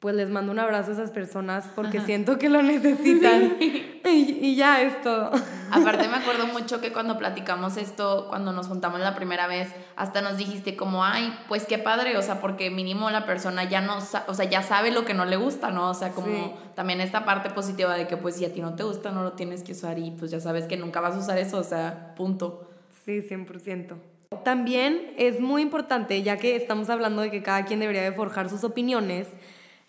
[0.00, 3.56] pues les mando un abrazo a esas personas porque siento que lo necesitan.
[4.08, 5.32] Y, ya es todo.
[5.72, 10.22] Aparte me acuerdo mucho que cuando platicamos esto, cuando nos juntamos la primera vez, hasta
[10.22, 13.96] nos dijiste como, ay, pues qué padre, o sea, porque mínimo la persona ya no,
[13.98, 15.90] o sea, ya sabe lo que no le gusta, ¿no?
[15.90, 18.84] O sea, como también esta parte positiva de que pues si a ti no te
[18.84, 21.38] gusta, no lo tienes que usar y pues ya sabes que nunca vas a usar
[21.38, 22.70] eso, o sea, punto.
[23.04, 23.96] Sí, 100%.
[24.44, 28.48] También es muy importante, ya que estamos hablando de que cada quien debería de forjar
[28.48, 29.28] sus opiniones,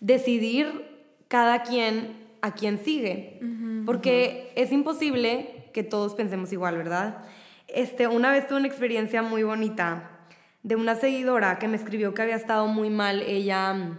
[0.00, 0.84] decidir
[1.28, 3.40] cada quien a quién sigue,
[3.84, 7.24] porque es imposible que todos pensemos igual, ¿verdad?
[7.66, 10.10] Este, una vez tuve una experiencia muy bonita
[10.62, 13.98] de una seguidora que me escribió que había estado muy mal ella,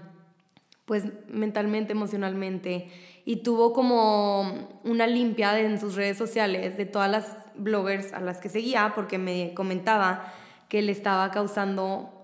[0.85, 2.89] pues mentalmente, emocionalmente,
[3.25, 8.39] y tuvo como una limpia en sus redes sociales de todas las bloggers a las
[8.39, 10.33] que seguía, porque me comentaba
[10.67, 12.18] que le estaba causando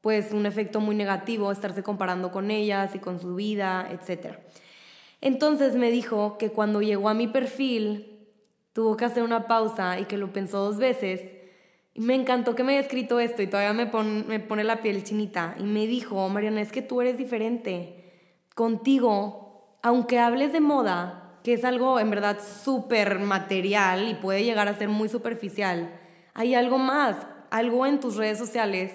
[0.00, 4.36] pues un efecto muy negativo estarse comparando con ellas y con su vida, etc.
[5.20, 8.18] Entonces me dijo que cuando llegó a mi perfil
[8.72, 11.20] tuvo que hacer una pausa y que lo pensó dos veces.
[11.94, 13.90] Y me encantó que me haya escrito esto y todavía me,
[14.24, 15.56] me pone la piel chinita.
[15.58, 18.04] Y me dijo, Mariana, es que tú eres diferente.
[18.54, 24.68] Contigo, aunque hables de moda, que es algo en verdad súper material y puede llegar
[24.68, 25.92] a ser muy superficial,
[26.34, 27.16] hay algo más,
[27.50, 28.92] algo en tus redes sociales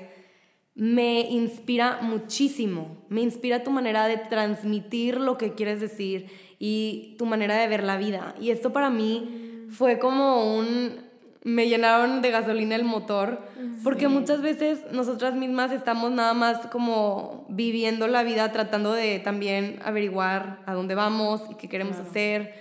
[0.75, 2.97] me inspira muchísimo.
[3.09, 6.27] Me inspira tu manera de transmitir lo que quieres decir
[6.59, 8.35] y tu manera de ver la vida.
[8.39, 11.13] Y esto para mí fue como un...
[11.45, 13.41] Me llenaron de gasolina el motor,
[13.83, 19.77] porque muchas veces nosotras mismas estamos nada más como viviendo la vida, tratando de también
[19.83, 22.53] averiguar a dónde vamos y qué queremos hacer.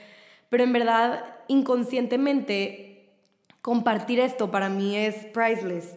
[0.49, 3.13] Pero en verdad, inconscientemente,
[3.61, 5.97] compartir esto para mí es priceless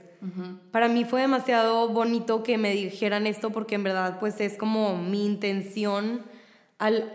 [0.71, 4.97] para mí fue demasiado bonito que me dijeran esto porque en verdad pues es como
[4.97, 6.23] mi intención
[6.79, 7.11] al,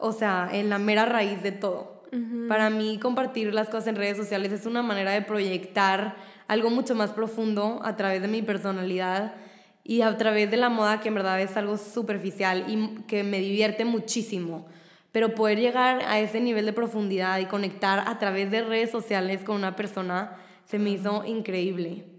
[0.00, 2.02] o sea, en la mera raíz de todo.
[2.48, 6.14] Para mí compartir las cosas en redes sociales es una manera de proyectar
[6.46, 9.34] algo mucho más profundo a través de mi personalidad
[9.82, 13.40] y a través de la moda que en verdad es algo superficial y que me
[13.40, 14.66] divierte muchísimo.
[15.10, 19.42] Pero poder llegar a ese nivel de profundidad y conectar a través de redes sociales
[19.44, 22.13] con una persona se me hizo increíble.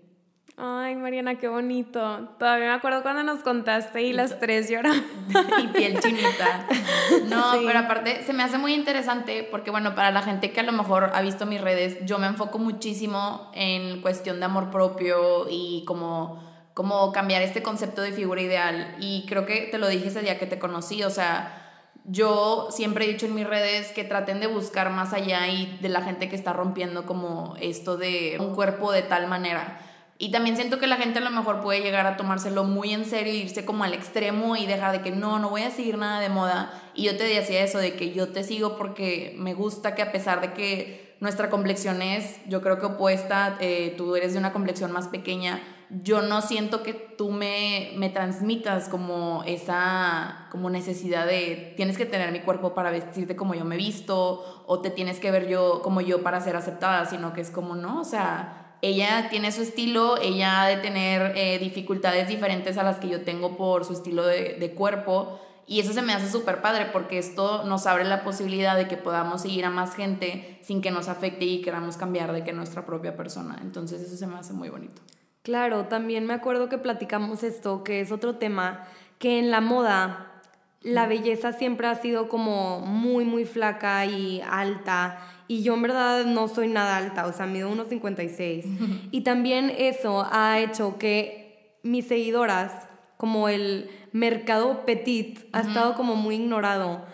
[0.58, 2.30] Ay, Mariana, qué bonito.
[2.40, 5.04] Todavía me acuerdo cuando nos contaste y las tres lloramos.
[5.64, 6.68] y piel chinita.
[7.28, 10.64] No, pero aparte se me hace muy interesante porque, bueno, para la gente que a
[10.64, 15.48] lo mejor ha visto mis redes, yo me enfoco muchísimo en cuestión de amor propio
[15.50, 16.42] y como,
[16.74, 18.96] como cambiar este concepto de figura ideal.
[19.00, 21.62] Y creo que te lo dije ese día que te conocí, o sea
[22.08, 25.90] yo siempre he dicho en mis redes que traten de buscar más allá y de
[25.90, 29.80] la gente que está rompiendo como esto de un cuerpo de tal manera.
[30.18, 33.04] Y también siento que la gente a lo mejor puede llegar a tomárselo muy en
[33.04, 35.98] serio y irse como al extremo y dejar de que no, no voy a seguir
[35.98, 36.72] nada de moda.
[36.94, 40.14] Y yo te decía eso, de que yo te sigo porque me gusta que a
[40.14, 44.54] pesar de que nuestra complexión es, yo creo que opuesta, eh, tú eres de una
[44.54, 51.28] complexión más pequeña, yo no siento que tú me, me transmitas como esa como necesidad
[51.28, 55.20] de tienes que tener mi cuerpo para vestirte como yo me visto o te tienes
[55.20, 58.65] que ver yo como yo para ser aceptada, sino que es como no, o sea
[58.86, 63.22] ella tiene su estilo, ella ha de tener eh, dificultades diferentes a las que yo
[63.22, 65.40] tengo por su estilo de, cuerpo.
[65.68, 68.98] Y eso se me hace súper padre porque esto nos abre la posibilidad de que
[68.98, 72.86] podamos seguir a más gente sin que nos afecte y queramos cambiar de que nuestra
[72.86, 73.58] propia persona.
[73.62, 75.02] Entonces eso se me hace muy bonito.
[75.42, 80.44] Claro, también me acuerdo que platicamos esto, que es otro tema, que en la moda
[80.82, 86.26] la belleza siempre ha sido como muy, muy flaca y alta y yo en verdad
[86.26, 89.10] no soy nada alta, o sea, mido 1,56.
[89.12, 92.72] y también eso ha hecho que mis seguidoras,
[93.18, 97.06] como el mercado petit, ha estado como muy ignorado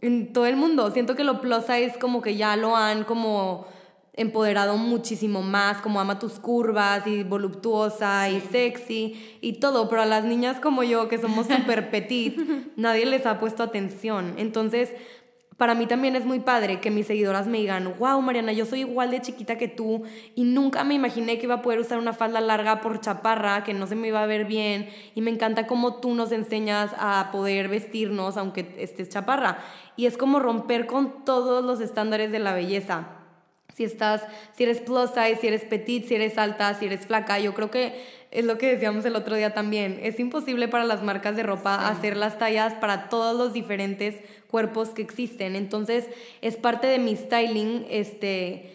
[0.00, 0.90] en todo el mundo.
[0.90, 3.66] Siento que lo plus size como que ya lo han como
[4.16, 10.06] empoderado muchísimo más, como ama tus curvas y voluptuosa y sexy y todo, pero a
[10.06, 12.38] las niñas como yo que somos súper petit,
[12.76, 14.34] nadie les ha puesto atención.
[14.38, 14.90] Entonces,
[15.56, 18.80] para mí también es muy padre que mis seguidoras me digan, wow, Mariana, yo soy
[18.80, 20.02] igual de chiquita que tú
[20.34, 23.74] y nunca me imaginé que iba a poder usar una falda larga por chaparra, que
[23.74, 27.28] no se me iba a ver bien y me encanta cómo tú nos enseñas a
[27.30, 29.58] poder vestirnos aunque estés chaparra.
[29.96, 33.23] Y es como romper con todos los estándares de la belleza.
[33.74, 34.22] Si estás,
[34.56, 37.70] si eres plus size, si eres petit, si eres alta, si eres flaca, yo creo
[37.70, 37.94] que
[38.30, 39.98] es lo que decíamos el otro día también.
[40.02, 44.16] Es imposible para las marcas de ropa hacer las tallas para todos los diferentes
[44.48, 45.56] cuerpos que existen.
[45.56, 46.08] Entonces,
[46.40, 48.73] es parte de mi styling, este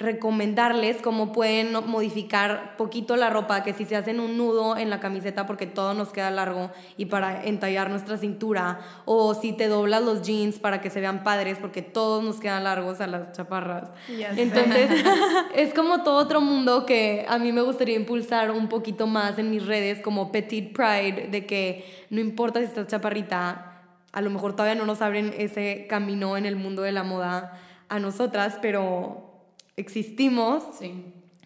[0.00, 4.98] recomendarles cómo pueden modificar poquito la ropa, que si se hacen un nudo en la
[4.98, 10.02] camiseta porque todo nos queda largo y para entallar nuestra cintura, o si te doblas
[10.02, 13.90] los jeans para que se vean padres porque todos nos quedan largos a las chaparras.
[14.08, 14.90] Entonces,
[15.54, 19.50] es como todo otro mundo que a mí me gustaría impulsar un poquito más en
[19.50, 23.82] mis redes como Petit Pride, de que no importa si estás chaparrita,
[24.12, 27.60] a lo mejor todavía no nos abren ese camino en el mundo de la moda
[27.90, 29.29] a nosotras, pero
[29.80, 30.62] existimos.
[30.78, 31.04] Sí.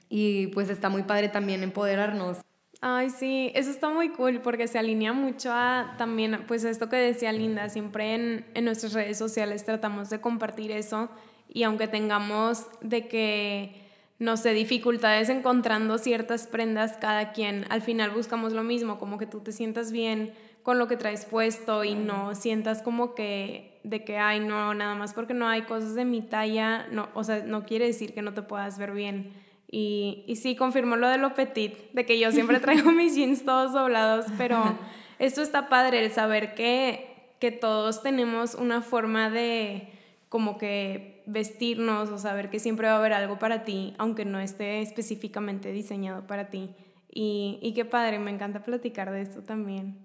[0.08, 2.38] Y pues está muy padre también empoderarnos.
[2.80, 6.96] Ay, sí, eso está muy cool porque se alinea mucho a también, pues esto que
[6.96, 11.08] decía Linda, siempre en, en nuestras redes sociales tratamos de compartir eso
[11.48, 13.80] y aunque tengamos de que,
[14.18, 19.26] no sé, dificultades encontrando ciertas prendas, cada quien, al final buscamos lo mismo, como que
[19.26, 24.02] tú te sientas bien con lo que traes puesto y no sientas como que de
[24.02, 27.44] que, ay, no, nada más porque no hay cosas de mi talla, no, o sea,
[27.44, 29.30] no quiere decir que no te puedas ver bien.
[29.70, 33.44] Y, y sí, confirmó lo de lo petit, de que yo siempre traigo mis jeans
[33.44, 34.74] todos doblados, pero
[35.18, 39.90] esto está padre, el saber que, que todos tenemos una forma de
[40.30, 44.40] como que vestirnos o saber que siempre va a haber algo para ti, aunque no
[44.40, 46.70] esté específicamente diseñado para ti.
[47.12, 50.03] Y, y qué padre, me encanta platicar de esto también.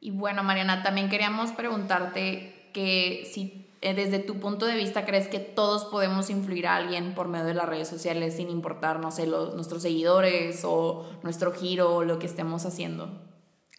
[0.00, 5.28] Y bueno, Mariana, también queríamos preguntarte que si eh, desde tu punto de vista crees
[5.28, 9.10] que todos podemos influir a alguien por medio de las redes sociales sin importar, no
[9.10, 13.22] sé, los, nuestros seguidores o nuestro giro o lo que estemos haciendo.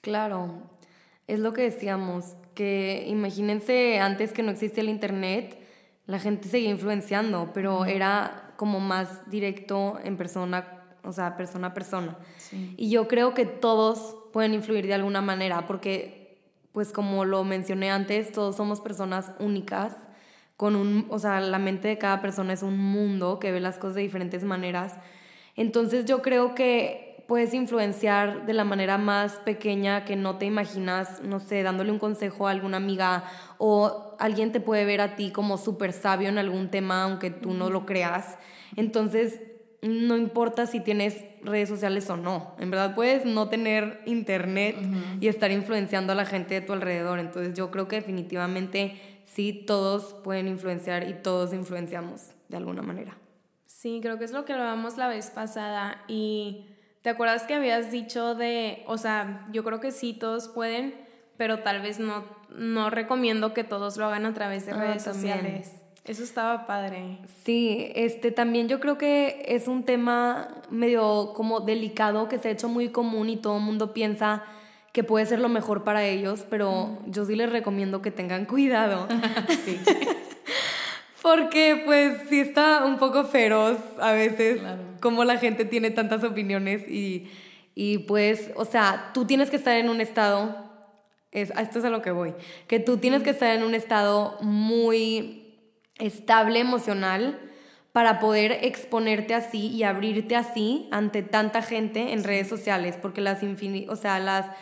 [0.01, 0.63] Claro,
[1.27, 5.59] es lo que decíamos, que imagínense antes que no existía el Internet,
[6.05, 11.73] la gente seguía influenciando, pero era como más directo en persona, o sea, persona a
[11.73, 12.17] persona.
[12.77, 16.39] Y yo creo que todos pueden influir de alguna manera, porque,
[16.71, 19.95] pues como lo mencioné antes, todos somos personas únicas,
[20.57, 23.77] con un, o sea, la mente de cada persona es un mundo que ve las
[23.77, 24.97] cosas de diferentes maneras.
[25.55, 31.21] Entonces yo creo que puedes influenciar de la manera más pequeña que no te imaginas,
[31.21, 33.23] no sé, dándole un consejo a alguna amiga
[33.57, 37.53] o alguien te puede ver a ti como súper sabio en algún tema, aunque tú
[37.53, 38.37] no lo creas.
[38.75, 39.39] Entonces,
[39.81, 42.55] no importa si tienes redes sociales o no.
[42.59, 44.75] En verdad puedes no tener internet
[45.19, 47.19] y estar influenciando a la gente de tu alrededor.
[47.19, 53.17] Entonces yo creo que definitivamente sí, todos pueden influenciar y todos influenciamos de alguna manera.
[53.65, 56.03] Sí, creo que es lo que hablábamos la vez pasada.
[56.07, 56.65] Y
[57.01, 60.95] te acuerdas que habías dicho de, o sea, yo creo que sí, todos pueden,
[61.37, 65.03] pero tal vez no, no recomiendo que todos lo hagan a través de ah, redes
[65.03, 65.78] sociales.
[66.05, 67.19] Eso estaba padre.
[67.43, 72.51] Sí, este también yo creo que es un tema medio como delicado que se ha
[72.51, 74.43] hecho muy común y todo el mundo piensa
[74.91, 79.07] que puede ser lo mejor para ellos, pero yo sí les recomiendo que tengan cuidado.
[79.65, 79.79] sí.
[81.21, 84.61] Porque pues sí está un poco feroz a veces
[85.01, 87.29] como la gente tiene tantas opiniones y,
[87.75, 90.55] y pues, o sea, tú tienes que estar en un estado,
[91.31, 92.33] es, esto es a lo que voy,
[92.67, 95.38] que tú tienes que estar en un estado muy
[95.99, 97.39] estable emocional
[97.91, 103.41] para poder exponerte así y abrirte así ante tanta gente en redes sociales, porque las
[103.87, 104.55] o sea, la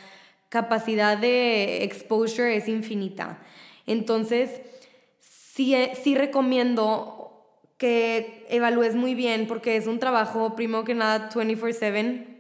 [0.50, 3.40] capacidad de exposure es infinita.
[3.86, 4.62] Entonces,
[5.20, 7.14] sí, sí recomiendo
[7.78, 12.36] que evalúes muy bien, porque es un trabajo, primero que nada, 24/7.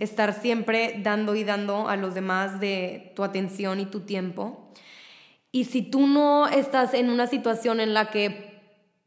[0.00, 4.70] Estar siempre dando y dando a los demás de tu atención y tu tiempo.
[5.58, 8.60] Y si tú no estás en una situación en la que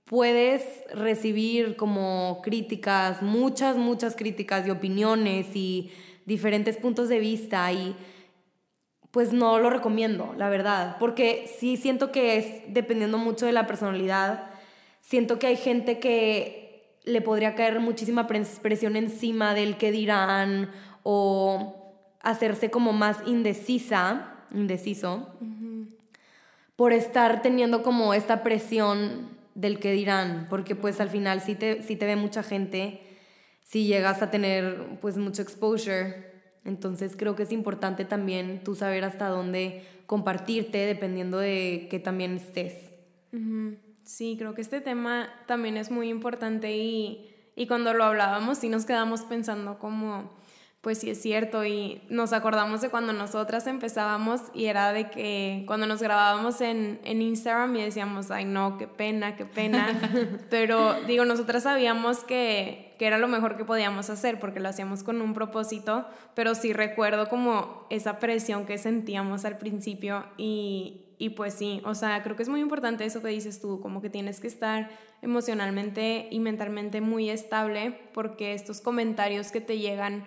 [0.04, 5.92] puedes recibir como críticas, muchas, muchas críticas y opiniones y
[6.26, 7.96] diferentes puntos de vista y
[9.12, 13.66] pues no lo recomiendo, la verdad, porque sí siento que es dependiendo mucho de la
[13.66, 14.50] personalidad,
[15.00, 20.70] siento que hay gente que le podría caer muchísima presión encima del que dirán
[21.04, 25.30] o hacerse como más indecisa, indeciso
[26.82, 31.84] por estar teniendo como esta presión del que dirán, porque pues al final sí te,
[31.84, 33.02] sí te ve mucha gente,
[33.62, 36.26] si llegas a tener pues mucho exposure,
[36.66, 42.38] entonces creo que es importante también tú saber hasta dónde compartirte dependiendo de que también
[42.38, 42.74] estés.
[44.04, 48.70] Sí, creo que este tema también es muy importante y, y cuando lo hablábamos sí
[48.70, 50.32] nos quedamos pensando como
[50.82, 55.64] pues sí es cierto y nos acordamos de cuando nosotras empezábamos y era de que
[55.68, 59.88] cuando nos grabábamos en, en Instagram y decíamos, ay no, qué pena, qué pena,
[60.50, 65.04] pero digo, nosotras sabíamos que, que era lo mejor que podíamos hacer porque lo hacíamos
[65.04, 71.30] con un propósito, pero sí recuerdo como esa presión que sentíamos al principio y, y
[71.30, 74.10] pues sí, o sea, creo que es muy importante eso que dices tú, como que
[74.10, 74.90] tienes que estar
[75.22, 80.26] emocionalmente y mentalmente muy estable porque estos comentarios que te llegan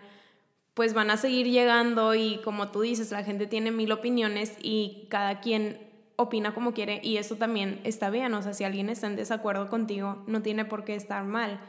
[0.75, 5.07] pues van a seguir llegando y como tú dices, la gente tiene mil opiniones y
[5.09, 5.79] cada quien
[6.17, 9.69] opina como quiere y eso también está bien, o sea, si alguien está en desacuerdo
[9.69, 11.61] contigo, no tiene por qué estar mal,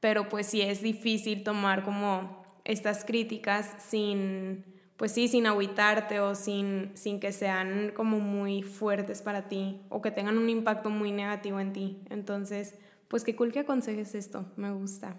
[0.00, 4.64] pero pues sí es difícil tomar como estas críticas sin,
[4.96, 10.02] pues sí, sin agüitarte o sin, sin que sean como muy fuertes para ti o
[10.02, 12.00] que tengan un impacto muy negativo en ti.
[12.10, 12.76] Entonces,
[13.08, 15.16] pues qué cool que aconsejes esto, me gusta.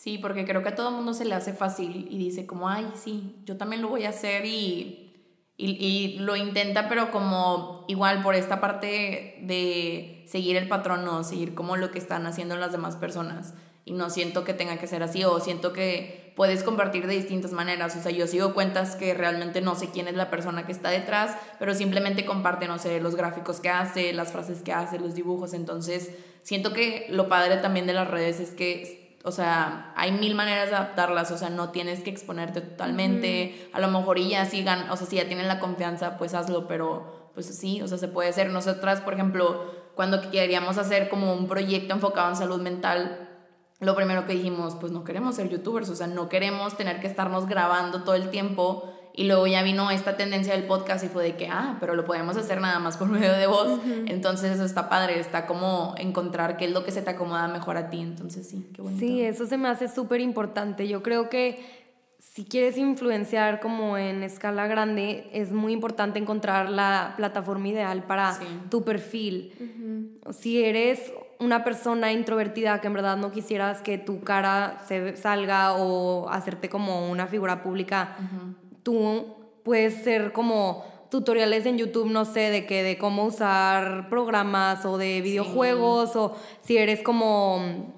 [0.00, 2.90] Sí, porque creo que a todo mundo se le hace fácil y dice como, ay,
[2.94, 5.12] sí, yo también lo voy a hacer y,
[5.58, 11.22] y, y, lo intenta, pero como igual por esta parte de seguir el patrón, no,
[11.22, 13.52] seguir como lo que están haciendo las demás personas.
[13.84, 17.52] Y no siento que tenga que ser así o siento que puedes compartir de distintas
[17.52, 17.94] maneras.
[17.94, 20.88] O sea, yo sigo cuentas que realmente no sé quién es la persona que está
[20.88, 25.14] detrás, pero simplemente comparte, no sé, los gráficos que hace, las frases que hace, los
[25.14, 25.52] dibujos.
[25.52, 26.10] Entonces,
[26.42, 30.70] siento que lo padre también de las redes es que o sea, hay mil maneras
[30.70, 34.90] de adaptarlas, o sea, no tienes que exponerte totalmente, a lo mejor y ya sigan,
[34.90, 38.08] o sea, si ya tienen la confianza, pues hazlo, pero pues sí, o sea, se
[38.08, 38.50] puede hacer.
[38.50, 43.28] Nosotras, por ejemplo, cuando queríamos hacer como un proyecto enfocado en salud mental,
[43.78, 47.06] lo primero que dijimos, pues no queremos ser youtubers, o sea, no queremos tener que
[47.06, 51.24] estarnos grabando todo el tiempo y luego ya vino esta tendencia del podcast y fue
[51.24, 53.80] de que, ah, pero lo podemos hacer nada más por medio de voz.
[54.06, 57.76] Entonces eso está padre, está como encontrar qué es lo que se te acomoda mejor
[57.76, 58.00] a ti.
[58.00, 59.00] Entonces sí, qué bonito.
[59.00, 60.86] Sí, eso se me hace súper importante.
[60.88, 61.80] Yo creo que
[62.18, 68.38] si quieres influenciar como en escala grande, es muy importante encontrar la plataforma ideal para
[68.70, 70.20] tu perfil.
[70.30, 75.72] Si eres una persona introvertida que en verdad no quisieras que tu cara se salga
[75.72, 78.16] o hacerte como una figura pública,
[78.82, 84.84] tú puedes ser como tutoriales en YouTube, no sé, de que de cómo usar programas
[84.84, 87.94] o de videojuegos o si eres como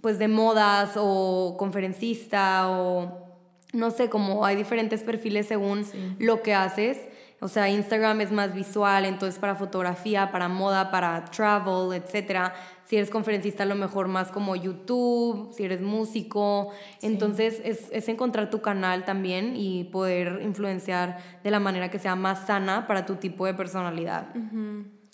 [0.00, 3.30] pues de modas o conferencista o
[3.72, 5.86] no sé, como hay diferentes perfiles según
[6.18, 6.98] lo que haces.
[7.42, 12.52] O sea, Instagram es más visual, entonces para fotografía, para moda, para travel, etc.
[12.84, 16.70] Si eres conferencista, a lo mejor más como YouTube, si eres músico.
[17.00, 22.14] Entonces es, es, encontrar tu canal también y poder influenciar de la manera que sea
[22.14, 24.28] más sana para tu tipo de personalidad.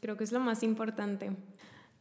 [0.01, 1.31] Creo que es lo más importante.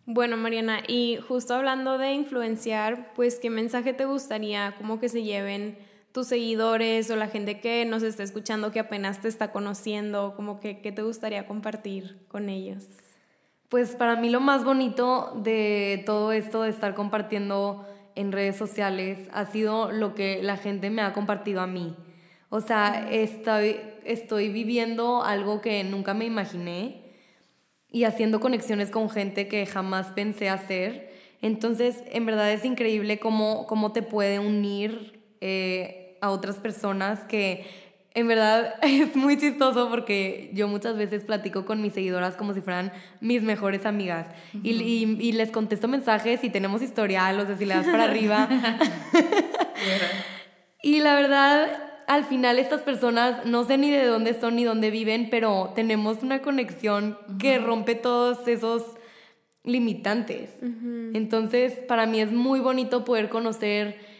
[0.08, 5.24] Bueno, Mariana, y justo hablando de influenciar, pues, ¿qué mensaje te gustaría como que se
[5.24, 5.78] lleven?
[6.16, 10.62] Tus seguidores o la gente que nos está escuchando que apenas te está conociendo, como
[10.62, 12.86] que qué te gustaría compartir con ellos?
[13.68, 17.86] Pues para mí lo más bonito de todo esto de estar compartiendo
[18.16, 21.98] en redes sociales ha sido lo que la gente me ha compartido a mí.
[22.48, 27.12] O sea, estoy, estoy viviendo algo que nunca me imaginé
[27.92, 31.12] y haciendo conexiones con gente que jamás pensé hacer.
[31.42, 37.66] Entonces, en verdad es increíble cómo, cómo te puede unir eh, a otras personas que
[38.16, 42.62] en verdad es muy chistoso porque yo muchas veces platico con mis seguidoras como si
[42.62, 44.28] fueran mis mejores amigas
[44.64, 48.50] y, y, les contesto mensajes y tenemos historial, o sea, si le das para arriba.
[50.82, 51.68] y la verdad,
[52.08, 56.24] al final estas personas no sé ni de dónde son ni dónde viven, pero tenemos
[56.24, 58.84] una conexión que rompe todos esos
[59.64, 60.52] limitantes.
[61.14, 64.15] Entonces, para mí es muy bonito poder conocer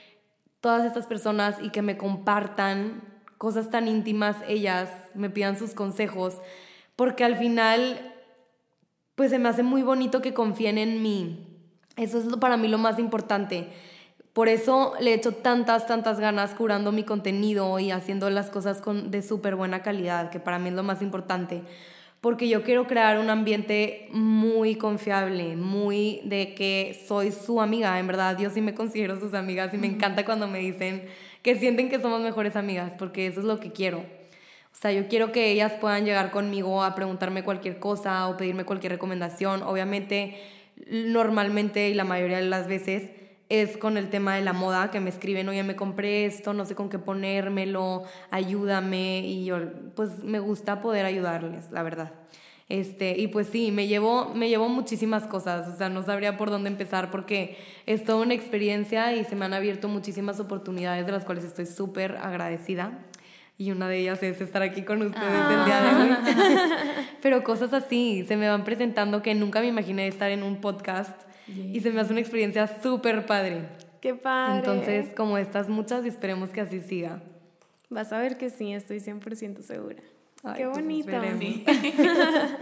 [0.66, 3.04] todas estas personas y que me compartan
[3.38, 6.42] cosas tan íntimas ellas, me pidan sus consejos,
[6.96, 8.16] porque al final,
[9.14, 11.46] pues se me hace muy bonito que confíen en mí.
[11.98, 13.68] Eso es para mí lo más importante.
[14.34, 19.12] Por eso le echo tantas, tantas ganas curando mi contenido y haciendo las cosas con,
[19.12, 21.62] de súper buena calidad, que para mí es lo más importante
[22.26, 28.08] porque yo quiero crear un ambiente muy confiable, muy de que soy su amiga, en
[28.08, 31.06] verdad, yo sí me considero sus amigas y me encanta cuando me dicen
[31.44, 34.00] que sienten que somos mejores amigas, porque eso es lo que quiero.
[34.00, 38.66] O sea, yo quiero que ellas puedan llegar conmigo a preguntarme cualquier cosa o pedirme
[38.66, 39.62] cualquier recomendación.
[39.62, 40.42] Obviamente,
[40.90, 43.04] normalmente y la mayoría de las veces
[43.62, 46.66] es con el tema de la moda, que me escriben, oye, me compré esto, no
[46.66, 49.20] sé con qué ponérmelo, ayúdame.
[49.20, 49.58] Y yo,
[49.96, 52.12] pues me gusta poder ayudarles, la verdad.
[52.68, 56.50] Este, y pues sí, me llevó, me llevó muchísimas cosas, o sea, no sabría por
[56.50, 61.12] dónde empezar porque es toda una experiencia y se me han abierto muchísimas oportunidades de
[61.12, 63.06] las cuales estoy súper agradecida.
[63.58, 66.10] Y una de ellas es estar aquí con ustedes el día de hoy.
[66.12, 66.78] Ah.
[67.22, 71.16] Pero cosas así se me van presentando que nunca me imaginé estar en un podcast
[71.48, 73.70] y se me hace una experiencia súper padre.
[74.02, 74.60] Qué padre.
[74.60, 77.22] Entonces, como estas muchas, y esperemos que así siga.
[77.90, 80.04] Vas a ver que sí, estoy 100% segura.
[80.56, 81.12] Qué pues, bonito.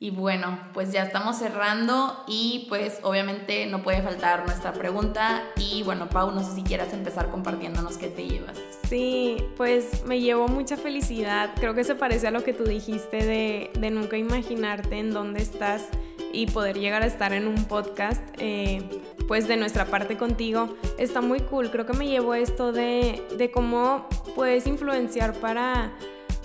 [0.00, 5.44] y bueno, pues ya estamos cerrando y pues obviamente no puede faltar nuestra pregunta.
[5.56, 8.58] Y bueno, Pau, no sé si quieras empezar compartiéndonos qué te llevas.
[8.88, 11.50] Sí, pues me llevo mucha felicidad.
[11.56, 15.40] Creo que se parece a lo que tú dijiste de, de nunca imaginarte en dónde
[15.40, 15.88] estás
[16.32, 18.82] y poder llegar a estar en un podcast, eh,
[19.26, 21.70] pues de nuestra parte contigo, está muy cool.
[21.70, 25.92] Creo que me llevo esto de, de cómo puedes influenciar para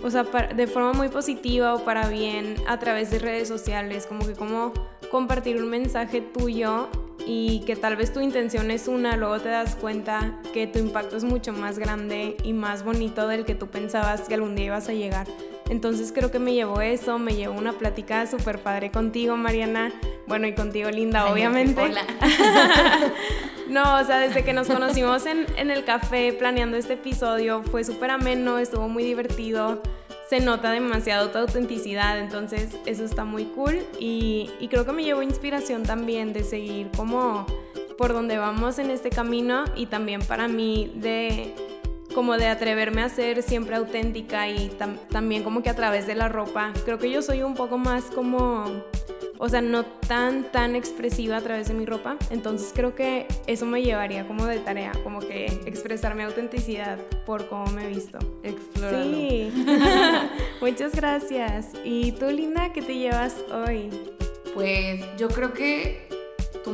[0.04, 4.28] o sea, de forma muy positiva o para bien a través de redes sociales, como
[4.28, 4.74] que como
[5.10, 6.90] compartir un mensaje tuyo
[7.26, 11.16] y que tal vez tu intención es una, luego te das cuenta que tu impacto
[11.16, 14.90] es mucho más grande y más bonito del que tú pensabas que algún día ibas
[14.90, 15.26] a llegar.
[15.70, 19.91] Entonces creo que me llevó eso, me llevó una plática súper padre contigo, Mariana.
[20.28, 21.82] Bueno, y contigo, Linda, obviamente.
[21.82, 22.05] Hola.
[23.70, 27.84] no, o sea, desde que nos conocimos en, en el café planeando este episodio, fue
[27.84, 29.82] súper ameno, estuvo muy divertido
[30.30, 35.03] se nota demasiado tu autenticidad, entonces eso está muy cool y, y creo que me
[35.03, 37.45] llevó inspiración también de seguir como
[37.97, 41.53] por donde vamos en este camino y también para mí de
[42.14, 44.72] como de atreverme a ser siempre auténtica y
[45.09, 46.72] también como que a través de la ropa.
[46.86, 48.66] Creo que yo soy un poco más como
[49.43, 52.16] o sea, no tan, tan expresiva a través de mi ropa.
[52.30, 57.49] Entonces creo que eso me llevaría como de tarea, como que expresar mi autenticidad por
[57.49, 58.20] cómo me he visto.
[58.41, 59.18] Explorando.
[59.18, 59.51] Sí.
[60.61, 61.72] Muchas gracias.
[61.84, 63.89] ¿Y tú, Linda, qué te llevas hoy?
[64.53, 66.07] Pues yo creo que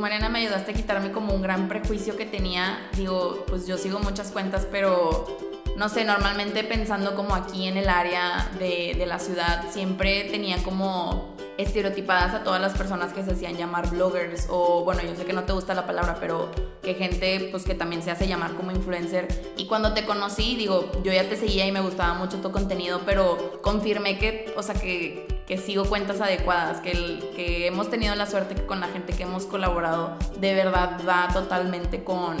[0.00, 2.88] Mariana, me ayudaste a quitarme como un gran prejuicio que tenía.
[2.96, 5.38] Digo, pues yo sigo muchas cuentas, pero
[5.76, 11.36] no sé, normalmente pensando como aquí en el área de, la ciudad, siempre tenía como
[11.58, 15.32] estereotipadas a todas las personas que se hacían llamar bloggers o bueno, yo sé que
[15.32, 16.50] no te gusta la palabra, pero
[16.82, 19.28] que gente pues que también se hace llamar como influencer.
[19.56, 23.00] Y cuando te conocí, digo, yo ya te seguía y me gustaba mucho tu contenido,
[23.04, 28.54] pero confirmé que, o sea, que, que sigo cuentas adecuadas, que, hemos tenido la suerte
[28.54, 32.36] que con la gente que hemos colaborado de verdad va totalmente con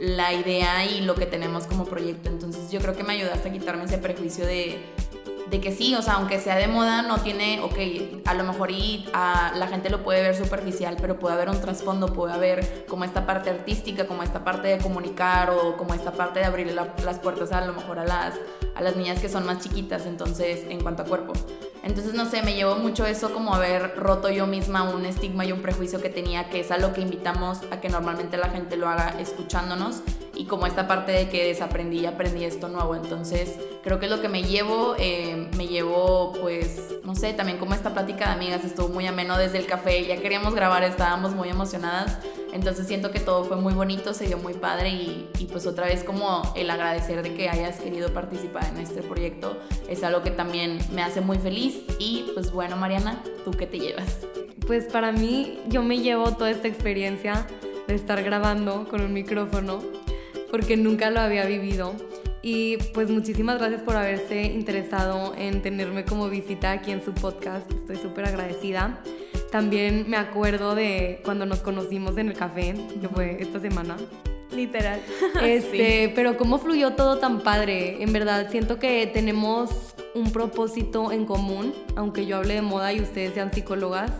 [0.00, 2.30] la idea y lo que tenemos como proyecto.
[2.30, 4.82] Entonces yo creo que me ayudaste a quitarme ese prejuicio de
[5.50, 8.70] de que sí, o sea, aunque sea de moda, no tiene, ok, a lo mejor
[8.70, 12.86] y a, la gente lo puede ver superficial, pero puede haber un trasfondo, puede haber
[12.88, 16.72] como esta parte artística, como esta parte de comunicar o como esta parte de abrir
[16.72, 18.36] las puertas a lo mejor a las,
[18.74, 21.34] a las niñas que son más chiquitas, entonces, en cuanto a cuerpo.
[21.84, 25.52] Entonces, no sé, me llevó mucho eso como haber roto yo misma un estigma y
[25.52, 28.78] un prejuicio que tenía, que es a lo que invitamos a que normalmente la gente
[28.78, 30.00] lo haga escuchándonos
[30.36, 32.94] y como esta parte de que desaprendí y aprendí esto nuevo.
[32.94, 37.58] Entonces, creo que es lo que me llevo, eh, me llevo pues, no sé, también
[37.58, 41.34] como esta plática de amigas estuvo muy ameno desde el café, ya queríamos grabar, estábamos
[41.34, 42.18] muy emocionadas.
[42.52, 45.86] Entonces siento que todo fue muy bonito, se dio muy padre y, y, pues otra
[45.86, 49.58] vez como el agradecer de que hayas querido participar en este proyecto
[49.88, 53.80] es algo que también me hace muy feliz y pues bueno Mariana, ¿tú qué te
[53.80, 54.20] llevas?
[54.68, 57.44] Pues para mí yo me llevo toda esta experiencia
[57.88, 59.82] de estar grabando con un micrófono
[60.54, 61.96] porque nunca lo había vivido.
[62.40, 67.68] Y pues muchísimas gracias por haberse interesado en tenerme como visita aquí en su podcast.
[67.72, 69.00] Estoy súper agradecida.
[69.50, 73.96] También me acuerdo de cuando nos conocimos en el café, que fue esta semana.
[74.54, 75.00] Literal.
[75.42, 78.00] Este, pero cómo fluyó todo tan padre.
[78.00, 83.00] En verdad, siento que tenemos un propósito en común, aunque yo hable de moda y
[83.00, 84.12] ustedes sean psicólogas.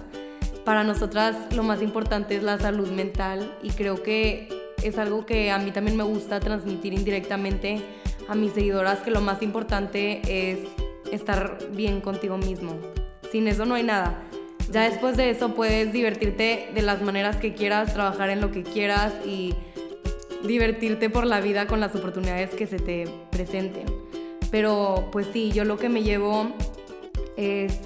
[0.64, 5.50] Para nosotras lo más importante es la salud mental y creo que es algo que
[5.50, 7.80] a mí también me gusta transmitir indirectamente
[8.28, 10.58] a mis seguidoras, que lo más importante es
[11.10, 12.78] estar bien contigo mismo.
[13.32, 14.22] Sin eso no hay nada.
[14.70, 18.62] Ya después de eso puedes divertirte de las maneras que quieras, trabajar en lo que
[18.62, 19.54] quieras y
[20.42, 23.86] divertirte por la vida con las oportunidades que se te presenten.
[24.50, 26.48] Pero pues sí, yo lo que me llevo
[27.36, 27.78] es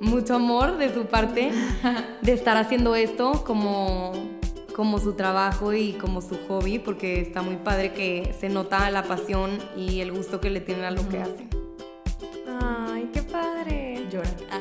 [0.00, 1.50] mucho amor de su parte
[2.22, 4.12] de estar haciendo esto como
[4.74, 9.04] como su trabajo y como su hobby, porque está muy padre que se nota la
[9.04, 11.48] pasión y el gusto que le tienen a lo que hacen.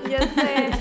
[0.09, 0.71] Ya sé.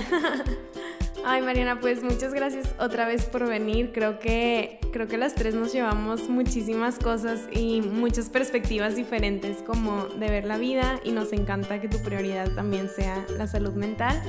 [1.24, 3.92] Ay, Mariana, pues muchas gracias otra vez por venir.
[3.92, 10.06] Creo que, creo que las tres nos llevamos muchísimas cosas y muchas perspectivas diferentes como
[10.06, 14.20] de ver la vida y nos encanta que tu prioridad también sea la salud mental.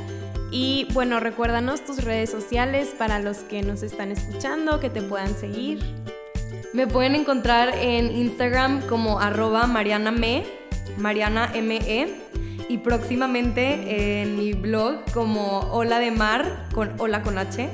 [0.52, 5.34] Y bueno, recuérdanos tus redes sociales para los que nos están escuchando, que te puedan
[5.36, 5.80] seguir.
[6.74, 10.44] Me pueden encontrar en Instagram como arroba Mariana Me,
[10.98, 12.14] Mariana M-E
[12.68, 17.70] y próximamente en mi blog como hola de mar con hola con h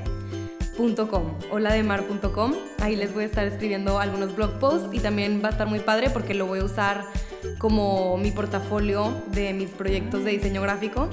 [1.51, 2.53] holademar.com.
[2.81, 5.79] Ahí les voy a estar escribiendo algunos blog posts y también va a estar muy
[5.79, 7.05] padre porque lo voy a usar
[7.57, 11.09] como mi portafolio de mis proyectos de diseño gráfico.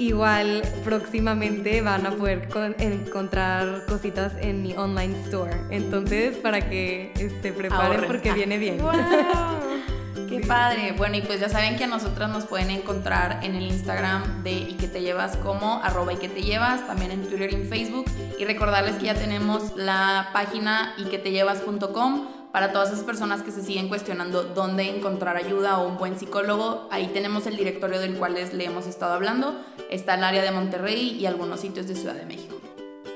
[0.00, 2.48] Igual próximamente van a poder
[2.78, 5.54] encontrar cositas en mi online store.
[5.68, 8.78] Entonces, para que se preparen porque viene bien.
[10.30, 10.94] Qué padre.
[10.96, 14.52] Bueno, y pues ya saben que a nosotras nos pueden encontrar en el Instagram de
[14.52, 17.68] y que te llevas como arroba y que te llevas, también en Twitter y en
[17.68, 18.06] Facebook.
[18.38, 23.42] Y recordarles que ya tenemos la página y que te llevas.com para todas esas personas
[23.42, 26.88] que se siguen cuestionando dónde encontrar ayuda o un buen psicólogo.
[26.90, 29.54] Ahí tenemos el directorio del cual les le hemos estado hablando.
[29.90, 32.60] Está el área de Monterrey y algunos sitios de Ciudad de México.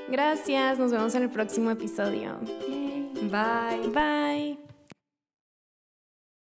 [0.09, 2.37] Gracias, nos vemos en el próximo episodio.
[3.31, 3.89] Bye.
[3.89, 4.74] Bye.